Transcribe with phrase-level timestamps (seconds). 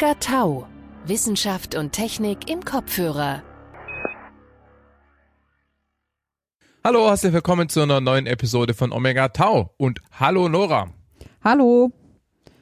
[0.00, 0.66] Omega Tau.
[1.04, 3.42] Wissenschaft und Technik im Kopfhörer.
[6.82, 9.74] Hallo, herzlich willkommen zu einer neuen Episode von Omega Tau.
[9.76, 10.90] Und hallo Nora.
[11.44, 11.92] Hallo.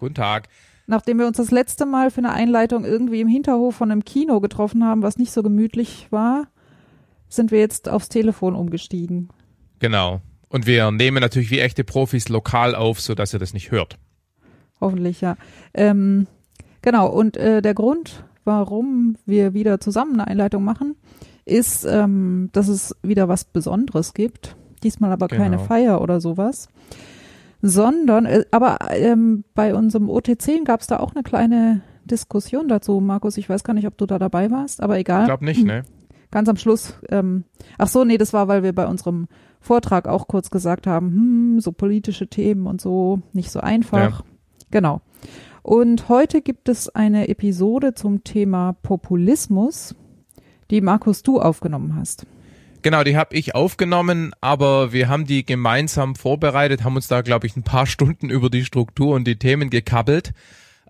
[0.01, 0.49] Guten Tag.
[0.89, 4.41] Nachdem wir uns das letzte Mal für eine Einleitung irgendwie im Hinterhof von einem Kino
[4.41, 6.49] getroffen haben, was nicht so gemütlich war,
[7.29, 9.29] sind wir jetzt aufs Telefon umgestiegen.
[9.79, 10.23] Genau.
[10.49, 13.97] Und wir nehmen natürlich wie echte Profis lokal auf, sodass ihr das nicht hört.
[14.81, 15.37] Hoffentlich, ja.
[15.73, 16.27] Ähm,
[16.91, 20.97] genau, und äh, der Grund, warum wir wieder zusammen eine Einleitung machen,
[21.45, 24.57] ist, ähm, dass es wieder was Besonderes gibt.
[24.83, 25.43] Diesmal aber Genau.
[25.43, 26.69] keine Feier oder sowas.
[27.61, 33.01] Sondern, äh, aber ähm, bei unserem OTC gab es da auch eine kleine Diskussion dazu,
[33.01, 33.37] Markus.
[33.37, 35.23] Ich weiß gar nicht, ob du da dabei warst, aber egal.
[35.23, 35.83] Ich glaube nicht, ne?
[36.31, 37.45] ganz am Schluss, ähm,
[37.77, 39.27] ach so, nee, das war, weil wir bei unserem
[39.61, 44.23] Vortrag auch kurz gesagt haben, hm, so politische Themen und so, nicht so einfach.
[44.71, 45.01] Genau.
[45.69, 49.95] Und heute gibt es eine Episode zum Thema Populismus,
[50.71, 52.27] die Markus du aufgenommen hast.
[52.81, 57.47] Genau, die habe ich aufgenommen, aber wir haben die gemeinsam vorbereitet, haben uns da, glaube
[57.47, 60.33] ich, ein paar Stunden über die Struktur und die Themen gekabbelt,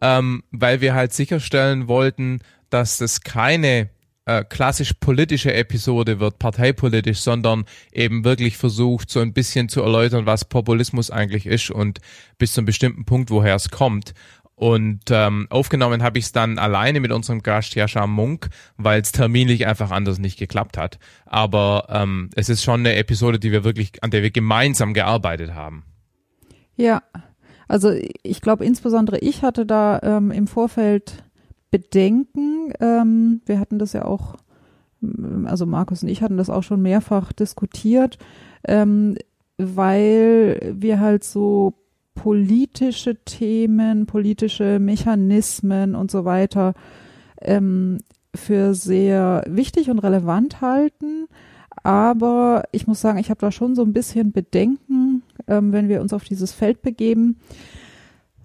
[0.01, 2.39] ähm, weil wir halt sicherstellen wollten,
[2.71, 3.91] dass das keine
[4.29, 10.27] äh, klassisch politische Episode wird, parteipolitisch, sondern eben wirklich versucht, so ein bisschen zu erläutern,
[10.27, 12.01] was Populismus eigentlich ist und
[12.37, 14.13] bis zu einem bestimmten Punkt, woher es kommt.
[14.59, 19.13] Und ähm, aufgenommen habe ich es dann alleine mit unserem Gast Jascha Munk, weil es
[19.13, 20.99] terminlich einfach anders nicht geklappt hat.
[21.27, 25.55] Aber ähm, es ist schon eine Episode, die wir wirklich, an der wir gemeinsam gearbeitet
[25.55, 25.85] haben.
[26.75, 27.05] Ja,
[27.69, 27.93] also
[28.25, 31.23] ich glaube insbesondere ich hatte da ähm, im Vorfeld
[31.71, 32.73] Bedenken.
[32.81, 34.39] Ähm, wir hatten das ja auch,
[35.05, 38.19] ähm, also Markus und ich hatten das auch schon mehrfach diskutiert,
[38.67, 39.17] ähm,
[39.57, 41.75] weil wir halt so
[42.19, 46.75] politische Themen, politische Mechanismen und so weiter
[47.41, 47.99] ähm,
[48.35, 51.29] für sehr wichtig und relevant halten.
[51.85, 56.01] Aber ich muss sagen, ich habe da schon so ein bisschen Bedenken, ähm, wenn wir
[56.01, 57.39] uns auf dieses Feld begeben.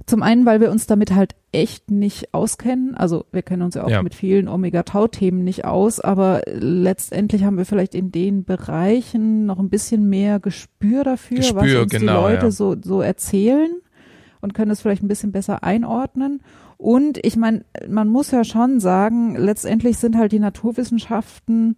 [0.06, 2.96] Zum einen, weil wir uns damit halt echt nicht auskennen.
[2.96, 4.04] Also wir kennen uns ja auch Ja.
[4.04, 9.70] mit vielen Omega-Tau-Themen nicht aus, aber letztendlich haben wir vielleicht in den Bereichen noch ein
[9.70, 12.52] bisschen mehr Gespür dafür, was Gespür, uns die genau, Leute ja.
[12.52, 13.72] so, so erzählen
[14.42, 16.42] und können es vielleicht ein bisschen besser einordnen.
[16.78, 21.78] Und ich meine, man muss ja schon sagen, letztendlich sind halt die Naturwissenschaften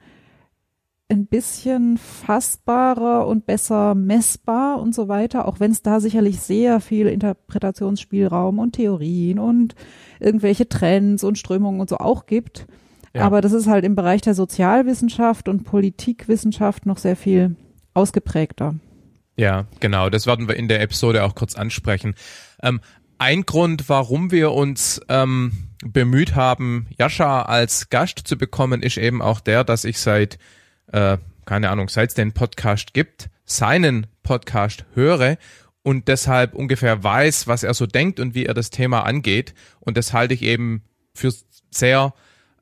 [1.08, 6.80] ein bisschen fassbarer und besser messbar und so weiter, auch wenn es da sicherlich sehr
[6.80, 9.76] viel Interpretationsspielraum und Theorien und
[10.20, 12.66] irgendwelche Trends und Strömungen und so auch gibt.
[13.14, 13.22] Ja.
[13.22, 17.56] Aber das ist halt im Bereich der Sozialwissenschaft und Politikwissenschaft noch sehr viel
[17.94, 18.76] ausgeprägter.
[19.38, 20.10] Ja, genau.
[20.10, 22.16] Das werden wir in der Episode auch kurz ansprechen.
[22.62, 22.82] Ähm,
[23.18, 29.22] ein Grund, warum wir uns ähm, bemüht haben, Jascha als Gast zu bekommen, ist eben
[29.22, 30.38] auch der, dass ich seit,
[30.96, 35.38] äh, keine Ahnung, seit es den Podcast gibt, seinen Podcast höre
[35.84, 39.54] und deshalb ungefähr weiß, was er so denkt und wie er das Thema angeht.
[39.82, 40.84] Und das halte ich eben
[41.14, 41.34] für
[41.70, 42.14] sehr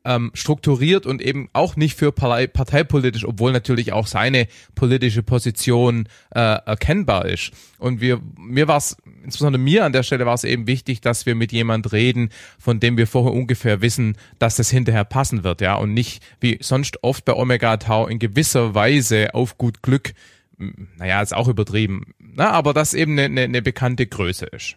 [0.06, 6.08] ähm, strukturiert und eben auch nicht für partei parteipolitisch, obwohl natürlich auch seine politische Position
[6.32, 7.52] äh, erkennbar ist.
[7.78, 11.26] Und wir, mir war es, insbesondere mir an der Stelle war es eben wichtig, dass
[11.26, 15.62] wir mit jemand reden, von dem wir vorher ungefähr wissen, dass das hinterher passen wird,
[15.62, 20.14] ja, und nicht wie sonst oft bei Omega Tau in gewisser Weise auf gut Glück,
[20.60, 24.76] m, naja, ist auch übertrieben, na, aber das eben eine, eine, eine bekannte Größe ist.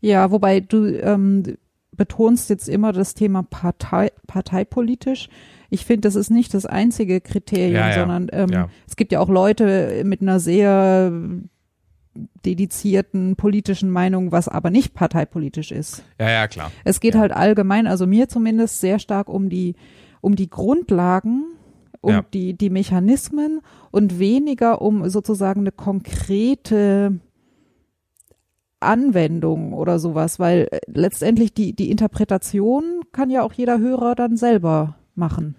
[0.00, 1.56] Ja, wobei du ähm,
[1.96, 5.28] betonst jetzt immer das Thema Partei, parteipolitisch.
[5.70, 7.94] Ich finde, das ist nicht das einzige Kriterium, Ja, ja.
[7.94, 8.68] sondern ähm, Ja.
[8.86, 11.10] es gibt ja auch Leute mit einer sehr
[12.44, 16.04] dedizierten politischen Meinung, was aber nicht parteipolitisch ist.
[16.20, 16.70] Ja, ja, klar.
[16.84, 19.74] Es geht halt allgemein, also mir zumindest sehr stark um die
[20.20, 21.44] um die Grundlagen,
[22.00, 23.60] um die die Mechanismen
[23.92, 27.20] und weniger um sozusagen eine konkrete
[28.80, 34.36] Anwendung oder sowas, weil äh, letztendlich die die Interpretation kann ja auch jeder Hörer dann
[34.36, 35.56] selber machen.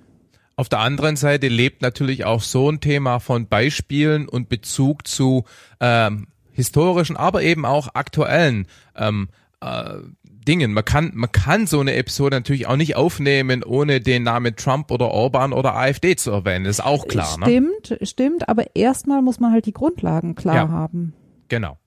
[0.56, 5.46] Auf der anderen Seite lebt natürlich auch so ein Thema von Beispielen und Bezug zu
[5.80, 8.68] ähm, historischen, aber eben auch aktuellen
[8.98, 9.30] ähm,
[9.62, 10.74] äh, Dingen.
[10.74, 14.92] Man kann, man kann so eine Episode natürlich auch nicht aufnehmen, ohne den Namen Trump
[14.92, 16.66] oder Orban oder AfD zu erwähnen.
[16.66, 17.46] Das ist auch klar, ne?
[17.46, 20.70] stimmt, stimmt, aber erstmal muss man halt die Grundlagen klar Ja.
[20.70, 21.14] haben.
[21.48, 21.78] Genau.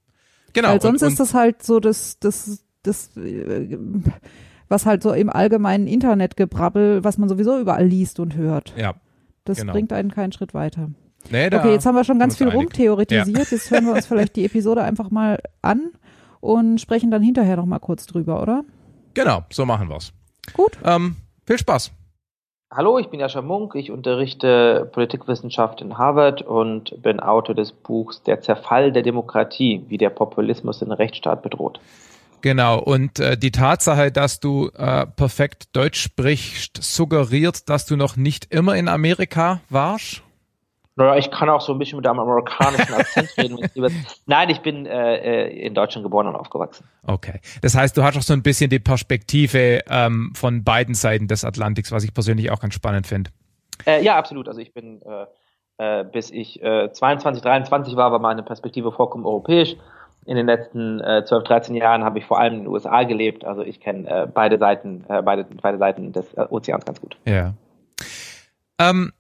[0.53, 0.69] Genau.
[0.69, 3.79] Weil sonst und, ist das halt so das, das, das, äh,
[4.69, 8.73] was halt so im allgemeinen Internetgebrabbel, was man sowieso überall liest und hört.
[8.73, 8.95] und, ja.
[9.45, 9.73] Das genau.
[9.73, 10.91] bringt einen keinen Schritt weiter.
[11.31, 13.51] Nee, da Okay, jetzt haben wir schon ganz viel rumtheoretisiert.
[13.51, 15.91] Jetzt hören wir uns vielleicht die Episode einfach mal an
[16.41, 18.65] und sprechen dann hinterher noch mal kurz drüber, oder?
[19.15, 20.13] Genau, so machen wir's.
[20.55, 20.79] Gut.
[20.85, 21.17] Ähm,
[21.47, 21.93] viel Spaß.
[22.75, 23.75] Hallo, ich bin Jascha Munk.
[23.75, 29.99] Ich unterrichte Politikwissenschaft in Harvard und bin Autor des Buchs Der Zerfall der Demokratie, wie
[29.99, 31.81] der Populismus den Rechtsstaat bedroht.
[32.41, 38.17] Genau, und äh, die Tatsache, dass du äh, perfekt Deutsch sprichst, suggeriert, dass du noch
[38.17, 40.23] nicht immer in Amerika warst?
[40.97, 43.59] Naja, ich kann auch so ein bisschen mit einem amerikanischen Akzent reden.
[44.27, 46.85] Nein, ich bin äh, äh, in Deutschland geboren und aufgewachsen.
[47.07, 47.41] Okay.
[47.63, 51.45] Das heißt, du hast auch so ein bisschen die Perspektive ähm, von beiden Seiten des
[51.45, 53.31] Atlantiks, was ich persönlich auch ganz spannend finde.
[53.87, 54.49] Äh, ja, absolut.
[54.49, 55.01] Also ich bin,
[55.79, 59.77] äh, äh, bis ich äh, 22, 23 war, war meine Perspektive vollkommen europäisch.
[60.25, 63.45] In den letzten äh, 12, 13 Jahren habe ich vor allem in den USA gelebt.
[63.45, 67.17] Also ich kenne äh, beide Seiten, äh, beide, beide Seiten des äh, Ozeans ganz gut.
[67.25, 67.55] Ja.
[68.79, 69.13] Ähm,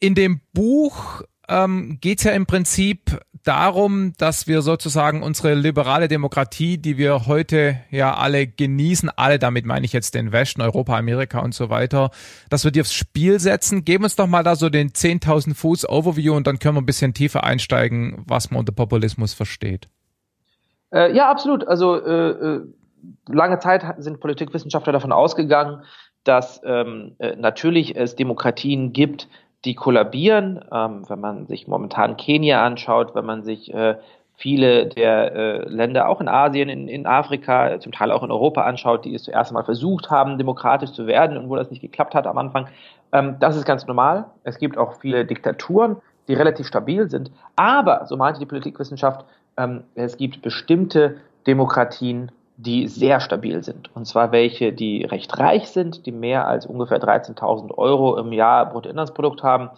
[0.00, 6.08] in dem Buch ähm, geht es ja im Prinzip darum, dass wir sozusagen unsere liberale
[6.08, 10.96] Demokratie, die wir heute ja alle genießen, alle damit meine ich jetzt den Westen, Europa,
[10.96, 12.10] Amerika und so weiter,
[12.50, 13.84] dass wir die aufs Spiel setzen.
[13.84, 16.86] Geben uns doch mal da so den 10.000 Fuß Overview und dann können wir ein
[16.86, 19.88] bisschen tiefer einsteigen, was man unter Populismus versteht.
[20.92, 21.66] Äh, ja, absolut.
[21.66, 22.60] Also äh, äh
[23.28, 25.82] lange Zeit sind Politikwissenschaftler davon ausgegangen,
[26.24, 29.28] dass ähm, äh, natürlich es Demokratien gibt,
[29.64, 30.64] die kollabieren.
[30.72, 33.96] Ähm, wenn man sich momentan Kenia anschaut, wenn man sich äh,
[34.38, 38.62] viele der äh, Länder auch in Asien, in, in Afrika, zum Teil auch in Europa
[38.62, 42.14] anschaut, die es zuerst einmal versucht haben, demokratisch zu werden und wo das nicht geklappt
[42.14, 42.68] hat am Anfang.
[43.12, 44.26] Ähm, das ist ganz normal.
[44.44, 45.96] Es gibt auch viele Diktaturen,
[46.28, 47.32] die relativ stabil sind.
[47.56, 49.24] Aber, so meinte die Politikwissenschaft,
[49.56, 51.16] ähm, es gibt bestimmte
[51.48, 53.94] Demokratien, die sehr stabil sind.
[53.94, 58.66] Und zwar welche, die recht reich sind, die mehr als ungefähr 13.000 Euro im Jahr
[58.66, 59.70] Bruttoinlandsprodukt haben.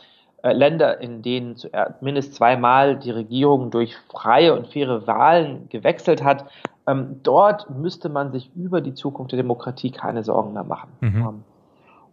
[0.43, 1.57] Äh, Länder, in denen
[2.01, 6.47] mindestens zweimal die Regierung durch freie und faire Wahlen gewechselt hat.
[6.87, 10.89] Ähm, dort müsste man sich über die Zukunft der Demokratie keine Sorgen mehr machen.
[11.01, 11.17] Mhm.
[11.17, 11.45] Ähm,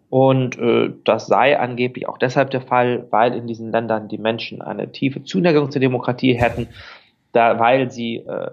[0.09, 4.61] und äh, das sei angeblich auch deshalb der Fall, weil in diesen Ländern die Menschen
[4.61, 6.67] eine tiefe Zuneigung zur Demokratie hätten,
[7.31, 8.51] da, weil sie äh,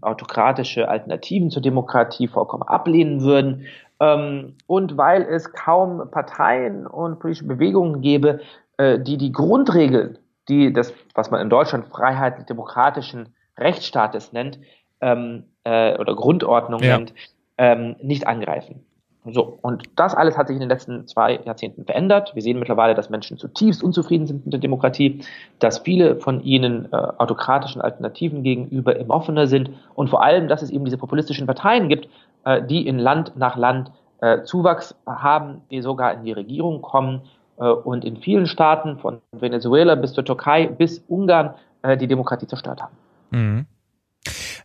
[0.00, 3.66] autokratische Alternativen zur Demokratie vollkommen ablehnen würden
[4.00, 8.40] ähm, und weil es kaum Parteien und politische Bewegungen gäbe,
[8.78, 10.18] äh, die die Grundregeln,
[10.48, 14.58] die das, was man in Deutschland freiheitlich-demokratischen Rechtsstaates nennt,
[15.00, 16.98] ähm, äh, oder Grundordnung ja.
[16.98, 17.14] nennt,
[17.58, 18.85] ähm, nicht angreifen.
[19.32, 22.34] So, und das alles hat sich in den letzten zwei Jahrzehnten verändert.
[22.34, 25.20] Wir sehen mittlerweile, dass Menschen zutiefst unzufrieden sind mit der Demokratie,
[25.58, 30.62] dass viele von ihnen äh, autokratischen Alternativen gegenüber immer offener sind und vor allem, dass
[30.62, 32.08] es eben diese populistischen Parteien gibt,
[32.44, 33.90] äh, die in Land nach Land
[34.20, 37.22] äh, Zuwachs haben, die sogar in die Regierung kommen
[37.58, 42.46] äh, und in vielen Staaten von Venezuela bis zur Türkei bis Ungarn äh, die Demokratie
[42.46, 42.96] zerstört haben.
[43.30, 43.66] Mhm.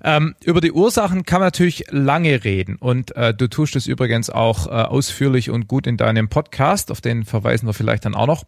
[0.03, 4.29] Ähm, über die Ursachen kann man natürlich lange reden und äh, du tust es übrigens
[4.29, 8.27] auch äh, ausführlich und gut in deinem Podcast, auf den verweisen wir vielleicht dann auch
[8.27, 8.43] noch.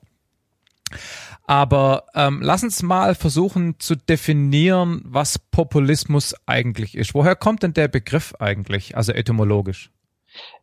[1.46, 7.14] Aber ähm, lass uns mal versuchen zu definieren, was Populismus eigentlich ist.
[7.14, 9.92] Woher kommt denn der Begriff eigentlich, also etymologisch?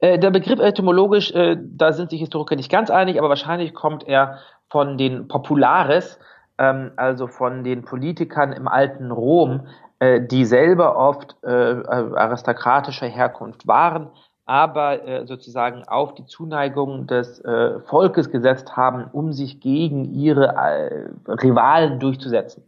[0.01, 4.05] Äh, der Begriff etymologisch, äh, da sind sich Historiker nicht ganz einig, aber wahrscheinlich kommt
[4.09, 6.19] er von den Populares,
[6.59, 9.69] ähm, also von den Politikern im alten Rom,
[10.01, 14.09] äh, die selber oft äh, aristokratischer Herkunft waren,
[14.47, 20.49] aber äh, sozusagen auf die Zuneigung des äh, Volkes gesetzt haben, um sich gegen ihre
[20.57, 22.65] äh, Rivalen durchzusetzen.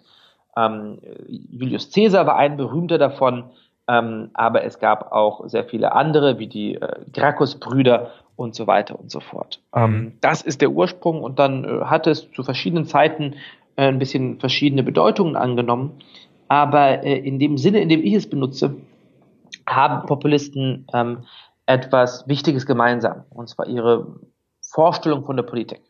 [0.56, 3.44] Ähm, Julius Caesar war ein berühmter davon,
[3.88, 8.98] ähm, aber es gab auch sehr viele andere, wie die äh, Gracchus-Brüder und so weiter
[8.98, 9.60] und so fort.
[9.74, 9.82] Mhm.
[9.82, 13.34] Ähm, das ist der Ursprung und dann äh, hat es zu verschiedenen Zeiten
[13.76, 15.98] äh, ein bisschen verschiedene Bedeutungen angenommen.
[16.52, 18.76] Aber äh, in dem Sinne, in dem ich es benutze,
[19.66, 21.24] haben Populisten ähm,
[21.64, 24.16] etwas Wichtiges gemeinsam, und zwar ihre
[24.60, 25.80] Vorstellung von der Politik.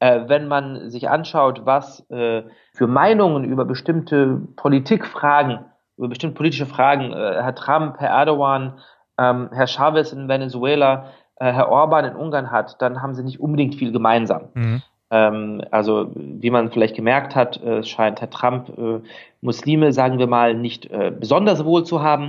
[0.00, 2.42] Äh, wenn man sich anschaut, was äh,
[2.74, 5.60] für Meinungen über bestimmte Politikfragen,
[5.96, 8.80] über bestimmte politische Fragen äh, Herr Trump, Herr Erdogan,
[9.16, 13.40] ähm, Herr Chavez in Venezuela, äh, Herr Orban in Ungarn hat, dann haben sie nicht
[13.40, 14.50] unbedingt viel gemeinsam.
[14.52, 14.82] Mhm.
[15.12, 19.06] Ähm, also wie man vielleicht gemerkt hat, äh, scheint Herr Trump äh,
[19.42, 22.28] Muslime, sagen wir mal, nicht äh, besonders wohl zu haben.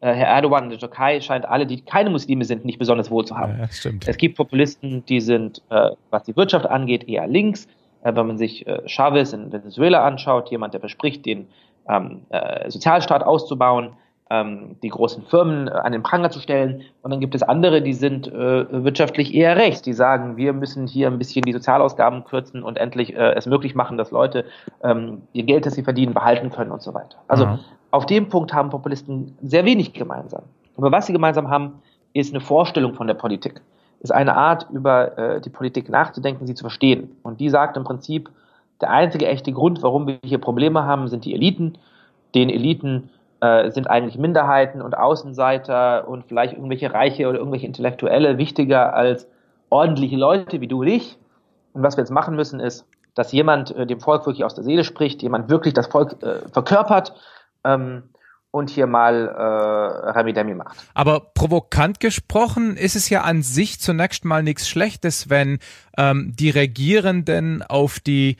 [0.00, 3.24] Äh, Herr Erdogan in der Türkei scheint alle, die keine Muslime sind, nicht besonders wohl
[3.24, 3.58] zu haben.
[3.60, 3.90] Ja.
[4.06, 7.68] Es gibt Populisten, die sind, äh, was die Wirtschaft angeht, eher links.
[8.06, 11.46] Wenn man sich Chavez in Venezuela anschaut, jemand, der verspricht, den
[11.88, 13.92] ähm, äh, Sozialstaat auszubauen,
[14.40, 16.82] ähm, die großen Firmen äh, an den Pranger zu stellen.
[17.02, 20.86] Und dann gibt es andere, die sind äh, wirtschaftlich eher rechts, die sagen, wir müssen
[20.86, 24.44] hier ein bisschen die Sozialausgaben kürzen und endlich äh, es möglich machen, dass Leute
[24.82, 27.18] ähm, ihr Geld, das sie verdienen, behalten können und so weiter.
[27.28, 27.58] Also mhm.
[27.90, 30.42] auf dem Punkt haben Populisten sehr wenig gemeinsam.
[30.76, 31.74] Aber was sie gemeinsam haben,
[32.12, 33.60] ist eine Vorstellung von der Politik,
[34.00, 37.16] ist eine Art, über äh, die Politik nachzudenken, sie zu verstehen.
[37.22, 38.30] Und die sagt im Prinzip,
[38.80, 41.78] der einzige echte Grund, warum wir hier Probleme haben, sind die Eliten.
[42.34, 43.10] Den Eliten
[43.44, 49.28] äh, sind eigentlich Minderheiten und Außenseiter und vielleicht irgendwelche Reiche oder irgendwelche Intellektuelle wichtiger als
[49.68, 51.18] ordentliche Leute wie du und ich.
[51.74, 54.64] Und was wir jetzt machen müssen, ist, dass jemand äh, dem Volk wirklich aus der
[54.64, 57.14] Seele spricht, jemand wirklich das Volk äh, verkörpert
[57.64, 58.04] ähm,
[58.50, 60.78] und hier mal äh, Rami Demi macht.
[60.94, 65.58] Aber provokant gesprochen ist es ja an sich zunächst mal nichts Schlechtes, wenn
[65.98, 68.38] ähm, die Regierenden auf die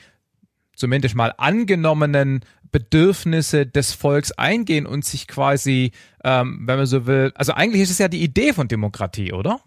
[0.77, 2.41] zumindest mal angenommenen
[2.75, 5.93] Bedürfnisse des Volks eingehen und sich quasi,
[6.25, 9.61] ähm, wenn man so will, also eigentlich ist es ja die Idee von Demokratie, oder?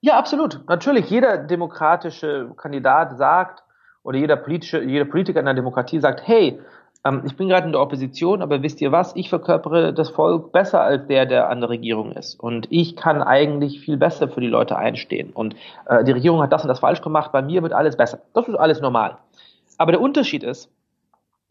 [0.00, 0.62] Ja, absolut.
[0.68, 3.62] Natürlich, jeder demokratische Kandidat sagt,
[4.04, 6.60] oder jeder politische, jeder Politiker in der Demokratie sagt, hey,
[7.04, 10.50] ähm, ich bin gerade in der Opposition, aber wisst ihr was, ich verkörpere das Volk
[10.50, 12.40] besser als der, der an der Regierung ist.
[12.40, 15.28] Und ich kann eigentlich viel besser für die Leute einstehen.
[15.34, 18.20] Und äh, die Regierung hat das und das falsch gemacht, bei mir wird alles besser.
[18.32, 19.18] Das ist alles normal.
[19.76, 20.70] Aber der Unterschied ist,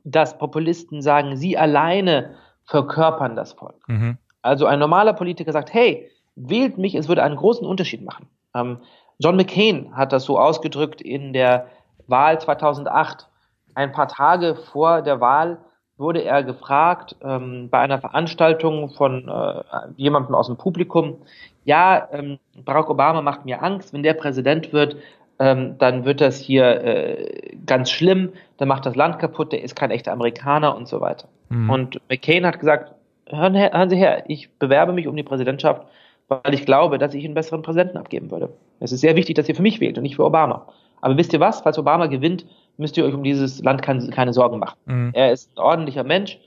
[0.06, 3.88] dass Populisten sagen, sie alleine verkörpern das Volk.
[3.88, 4.18] Mhm.
[4.42, 8.28] Also ein normaler Politiker sagt, hey, wählt mich, es würde einen großen Unterschied machen.
[8.54, 8.78] Ähm,
[9.20, 11.68] John McCain hat das so ausgedrückt in der
[12.08, 13.28] Wahl 2008.
[13.74, 15.58] Ein paar Tage vor der Wahl
[15.98, 19.64] wurde er gefragt ähm, bei einer Veranstaltung von äh,
[19.96, 21.18] jemandem aus dem Publikum,
[21.64, 24.98] ja, ähm, Barack Obama macht mir Angst, wenn der Präsident wird,
[25.40, 29.76] ähm, dann wird das hier äh, ganz schlimm, dann macht das Land kaputt, der ist
[29.76, 31.28] kein echter Amerikaner und so weiter.
[31.50, 31.70] Mhm.
[31.70, 32.94] Und McCain hat gesagt,
[33.28, 35.86] hören, hören Sie her, ich bewerbe mich um die Präsidentschaft
[36.28, 38.50] weil ich glaube, dass ich einen besseren Präsidenten abgeben würde.
[38.80, 40.68] Es ist sehr wichtig, dass ihr für mich wählt und nicht für Obama.
[41.02, 41.62] Aber wisst ihr was?
[41.62, 42.46] Falls Obama gewinnt,
[42.78, 44.78] müsst ihr euch um dieses Land keine, keine Sorgen machen.
[44.86, 45.12] Mhm.
[45.14, 46.40] Er ist ein ordentlicher Mensch,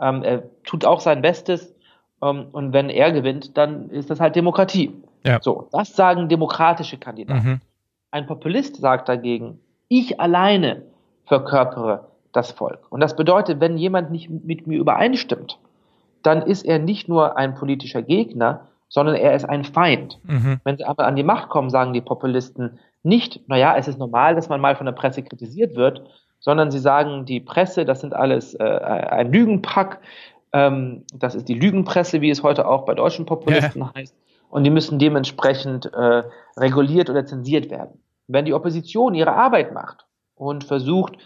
[0.00, 1.74] ähm, er tut auch sein Bestes
[2.22, 4.94] ähm, und wenn er gewinnt, dann ist das halt Demokratie.
[5.24, 5.38] Ja.
[5.42, 7.48] So, das sagen demokratische Kandidaten.
[7.48, 7.60] Mhm.
[8.16, 10.84] Ein Populist sagt dagegen, ich alleine
[11.26, 12.80] verkörpere das Volk.
[12.88, 15.58] Und das bedeutet, wenn jemand nicht mit mir übereinstimmt,
[16.22, 20.18] dann ist er nicht nur ein politischer Gegner, sondern er ist ein Feind.
[20.22, 20.62] Mhm.
[20.64, 24.34] Wenn sie aber an die Macht kommen, sagen die Populisten nicht, naja, es ist normal,
[24.34, 26.00] dass man mal von der Presse kritisiert wird,
[26.40, 30.00] sondern sie sagen, die Presse, das sind alles äh, ein Lügenpack,
[30.54, 33.92] ähm, das ist die Lügenpresse, wie es heute auch bei deutschen Populisten ja.
[33.94, 34.14] heißt,
[34.48, 36.22] und die müssen dementsprechend äh,
[36.56, 38.00] reguliert oder zensiert werden.
[38.28, 41.16] Wenn die Opposition ihre Arbeit macht und versucht,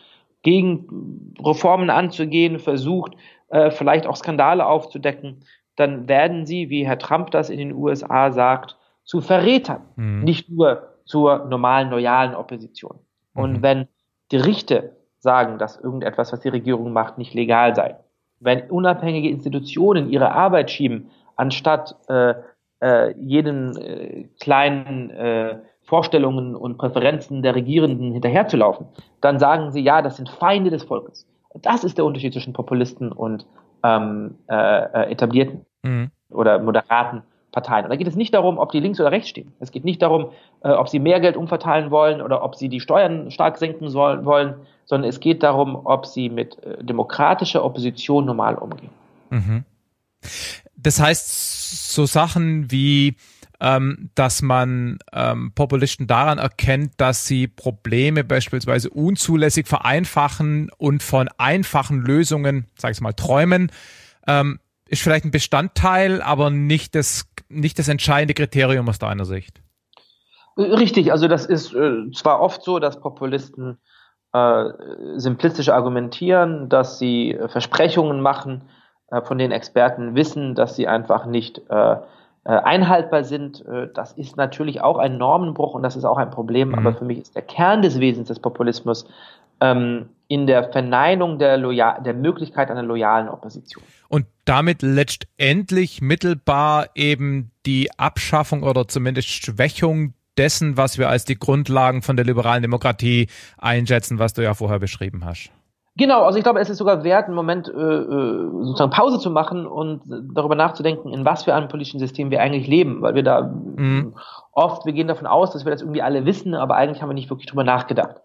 [0.43, 3.15] gegen Reformen anzugehen, versucht,
[3.49, 5.45] äh, vielleicht auch Skandale aufzudecken,
[5.77, 10.25] dann werden sie, wie Herr Trump das in den USA sagt, zu Verrätern, mhm.
[10.25, 12.99] nicht nur zur normalen, loyalen Opposition.
[13.35, 13.63] Und mhm.
[13.63, 13.89] wenn
[14.29, 17.97] Gerichte sagen, dass irgendetwas, was die Regierung macht, nicht legal sei,
[18.39, 22.35] wenn unabhängige Institutionen ihre Arbeit schieben, anstatt äh,
[22.81, 25.59] äh, jeden äh, kleinen äh,
[25.91, 28.87] Vorstellungen und Präferenzen der Regierenden hinterherzulaufen,
[29.21, 31.27] dann sagen sie, ja, das sind Feinde des Volkes.
[31.63, 33.45] Das ist der Unterschied zwischen Populisten und
[33.83, 36.13] ähm, äh, äh, etablierten mhm.
[36.31, 37.87] oder moderaten Parteien.
[37.87, 39.53] Und da geht es nicht darum, ob die links oder rechts stehen.
[39.59, 40.31] Es geht nicht darum,
[40.63, 44.25] äh, ob sie mehr Geld umverteilen wollen oder ob sie die Steuern stark senken sollen,
[44.25, 44.55] wollen,
[44.85, 48.91] sondern es geht darum, ob sie mit äh, demokratischer Opposition normal umgehen.
[49.31, 49.65] Mhm.
[50.77, 53.17] Das heißt, so Sachen wie
[53.61, 61.29] ähm, dass man ähm, Populisten daran erkennt, dass sie Probleme beispielsweise unzulässig vereinfachen und von
[61.39, 63.71] einfachen Lösungen, sag ich mal, träumen,
[64.27, 69.61] ähm, ist vielleicht ein Bestandteil, aber nicht das, nicht das entscheidende Kriterium aus deiner Sicht.
[70.57, 73.79] Richtig, also das ist äh, zwar oft so, dass Populisten
[74.33, 74.65] äh,
[75.17, 78.63] simplistisch argumentieren, dass sie äh, Versprechungen machen,
[79.11, 81.97] äh, von den Experten wissen, dass sie einfach nicht äh,
[82.49, 83.65] einhaltbar sind.
[83.67, 86.69] Äh, das ist natürlich auch ein Normenbruch und das ist auch ein Problem.
[86.69, 86.75] Mhm.
[86.75, 89.07] Aber für mich ist der Kern des Wesens des Populismus
[89.61, 93.83] ähm, in der Verneinung der, Loyal der Möglichkeit einer loyalen Opposition.
[94.09, 101.39] Und damit letztendlich mittelbar eben die Abschaffung oder zumindest Schwächung dessen, was wir als die
[101.39, 103.29] Grundlagen von der liberalen Demokratie
[103.59, 105.51] einschätzen, was du ja vorher beschrieben hast.
[106.01, 109.31] Genau, also ich glaube, es ist sogar wert, einen Moment äh, äh, sozusagen Pause zu
[109.31, 110.01] machen und
[110.35, 114.15] darüber nachzudenken, in was für einem politischen System wir eigentlich leben, weil wir da mhm.
[114.53, 117.15] oft, wir gehen davon aus, dass wir das irgendwie alle wissen, aber eigentlich haben wir
[117.15, 118.17] nicht wirklich drüber nachgedacht.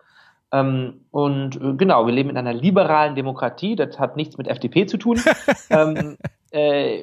[0.53, 4.86] Ähm, und äh, genau, wir leben in einer liberalen Demokratie, das hat nichts mit FDP
[4.86, 5.20] zu tun.
[5.70, 6.15] ähm,
[6.51, 7.01] äh,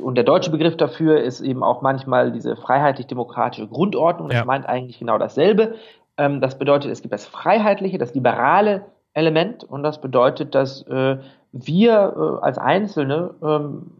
[0.00, 4.44] und der deutsche Begriff dafür ist eben auch manchmal diese freiheitlich-demokratische Grundordnung, das ja.
[4.46, 5.74] meint eigentlich genau dasselbe.
[6.16, 11.16] Ähm, das bedeutet, es gibt das Freiheitliche, das Liberale, Element und das bedeutet, dass äh,
[11.52, 13.90] wir äh, als Einzelne ähm,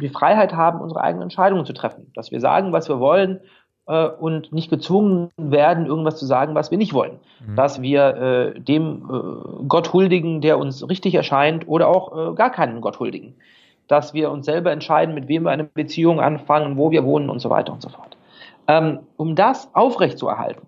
[0.00, 2.10] die Freiheit haben, unsere eigenen Entscheidungen zu treffen.
[2.14, 3.40] Dass wir sagen, was wir wollen
[3.86, 7.18] äh, und nicht gezwungen werden, irgendwas zu sagen, was wir nicht wollen.
[7.46, 7.56] Mhm.
[7.56, 12.50] Dass wir äh, dem äh, Gott huldigen, der uns richtig erscheint, oder auch äh, gar
[12.50, 13.34] keinen Gott huldigen.
[13.86, 17.40] Dass wir uns selber entscheiden, mit wem wir eine Beziehung anfangen, wo wir wohnen und
[17.40, 18.16] so weiter und so fort.
[18.66, 20.66] Ähm, um das aufrechtzuerhalten,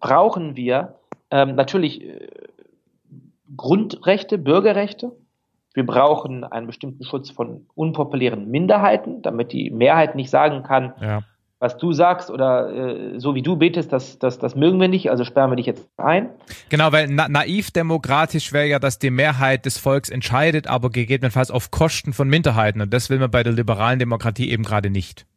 [0.00, 0.94] brauchen wir
[1.30, 2.28] ähm, natürlich äh,
[3.56, 5.12] Grundrechte, Bürgerrechte.
[5.74, 11.22] Wir brauchen einen bestimmten Schutz von unpopulären Minderheiten, damit die Mehrheit nicht sagen kann, ja.
[11.60, 15.10] was du sagst oder äh, so wie du betest, das, das, das mögen wir nicht,
[15.10, 16.30] also sperren wir dich jetzt ein.
[16.68, 21.52] Genau, weil na naiv demokratisch wäre ja, dass die Mehrheit des Volks entscheidet, aber gegebenenfalls
[21.52, 22.80] auf Kosten von Minderheiten.
[22.80, 25.27] Und das will man bei der liberalen Demokratie eben gerade nicht.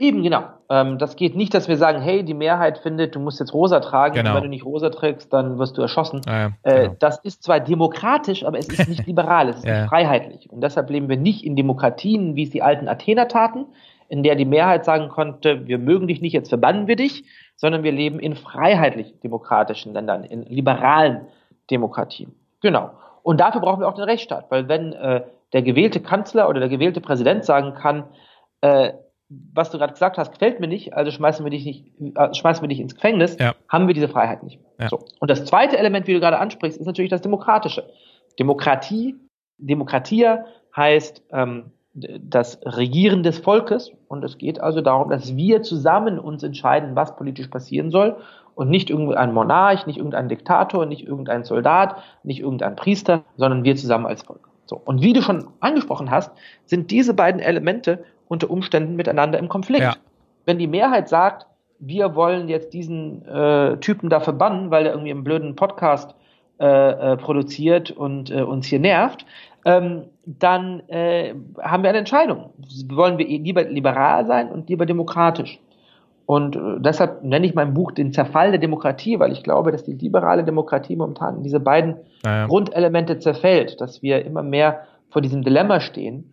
[0.00, 0.44] Eben, genau.
[0.70, 3.80] Ähm, das geht nicht, dass wir sagen, hey, die Mehrheit findet, du musst jetzt rosa
[3.80, 4.34] tragen genau.
[4.34, 6.22] wenn du nicht rosa trägst, dann wirst du erschossen.
[6.26, 6.96] Ja, ja, äh, genau.
[6.98, 9.80] Das ist zwar demokratisch, aber es ist nicht liberal, es ist ja.
[9.80, 10.50] nicht freiheitlich.
[10.50, 13.66] Und deshalb leben wir nicht in Demokratien, wie es die alten Athener taten,
[14.08, 17.24] in der die Mehrheit sagen konnte, wir mögen dich nicht, jetzt verbannen wir dich,
[17.56, 21.26] sondern wir leben in freiheitlich-demokratischen Ländern, in liberalen
[21.70, 22.34] Demokratien.
[22.62, 22.92] Genau.
[23.22, 26.70] Und dafür brauchen wir auch den Rechtsstaat, weil wenn äh, der gewählte Kanzler oder der
[26.70, 28.04] gewählte Präsident sagen kann,
[28.62, 28.92] äh,
[29.30, 32.62] was du gerade gesagt hast, gefällt mir nicht, also schmeißen wir dich nicht, äh, schmeißen
[32.62, 33.54] wir dich ins Gefängnis, ja.
[33.68, 34.72] haben wir diese Freiheit nicht mehr.
[34.80, 34.88] Ja.
[34.88, 35.04] So.
[35.20, 37.88] Und das zweite Element, wie du gerade ansprichst, ist natürlich das Demokratische.
[38.38, 39.16] Demokratie,
[39.58, 46.18] Demokratia heißt ähm, das Regieren des Volkes und es geht also darum, dass wir zusammen
[46.18, 48.16] uns entscheiden, was politisch passieren soll
[48.54, 53.76] und nicht irgendein Monarch, nicht irgendein Diktator, nicht irgendein Soldat, nicht irgendein Priester, sondern wir
[53.76, 54.48] zusammen als Volk.
[54.66, 54.80] So.
[54.84, 56.32] Und wie du schon angesprochen hast,
[56.64, 59.82] sind diese beiden Elemente unter Umständen miteinander im Konflikt.
[59.82, 59.96] Ja.
[60.46, 61.46] Wenn die Mehrheit sagt,
[61.80, 66.14] wir wollen jetzt diesen äh, Typen da verbannen, weil er irgendwie einen blöden Podcast
[66.60, 69.26] äh, äh, produziert und äh, uns hier nervt,
[69.64, 72.50] ähm, dann äh, haben wir eine Entscheidung.
[72.88, 75.58] Wollen wir lieber liberal sein und lieber demokratisch?
[76.24, 79.82] Und äh, deshalb nenne ich mein Buch den Zerfall der Demokratie, weil ich glaube, dass
[79.82, 82.46] die liberale Demokratie momentan in diese beiden naja.
[82.46, 86.32] Grundelemente zerfällt, dass wir immer mehr vor diesem Dilemma stehen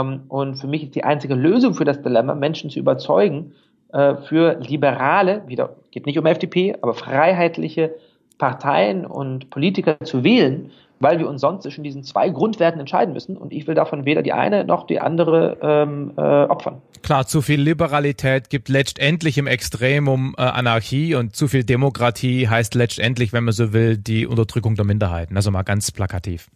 [0.00, 3.52] und für mich ist die einzige Lösung für das Dilemma, Menschen zu überzeugen,
[3.92, 7.94] äh, für liberale, wieder geht nicht um FDP, aber freiheitliche
[8.38, 13.36] Parteien und Politiker zu wählen, weil wir uns sonst zwischen diesen zwei Grundwerten entscheiden müssen.
[13.36, 16.80] Und ich will davon weder die eine noch die andere ähm, äh, opfern.
[17.02, 22.74] Klar, zu viel Liberalität gibt letztendlich im Extremum äh, Anarchie und zu viel Demokratie heißt
[22.74, 25.36] letztendlich, wenn man so will, die Unterdrückung der Minderheiten.
[25.36, 26.48] Also mal ganz plakativ.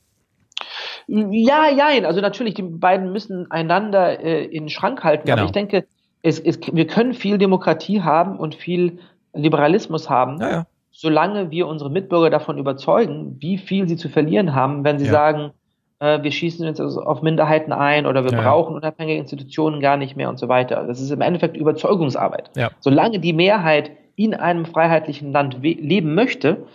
[1.06, 5.26] Ja, ja, also natürlich, die beiden müssen einander äh, in den Schrank halten.
[5.26, 5.38] Genau.
[5.38, 5.86] Aber ich denke,
[6.22, 8.98] es, es, wir können viel Demokratie haben und viel
[9.32, 10.66] Liberalismus haben, ja, ja.
[10.90, 15.12] solange wir unsere Mitbürger davon überzeugen, wie viel sie zu verlieren haben, wenn sie ja.
[15.12, 15.52] sagen,
[16.00, 20.16] äh, wir schießen uns also auf Minderheiten ein oder wir brauchen unabhängige Institutionen gar nicht
[20.16, 20.84] mehr und so weiter.
[20.86, 22.50] Das ist im Endeffekt Überzeugungsarbeit.
[22.80, 26.66] Solange die Mehrheit in einem freiheitlichen Land leben möchte,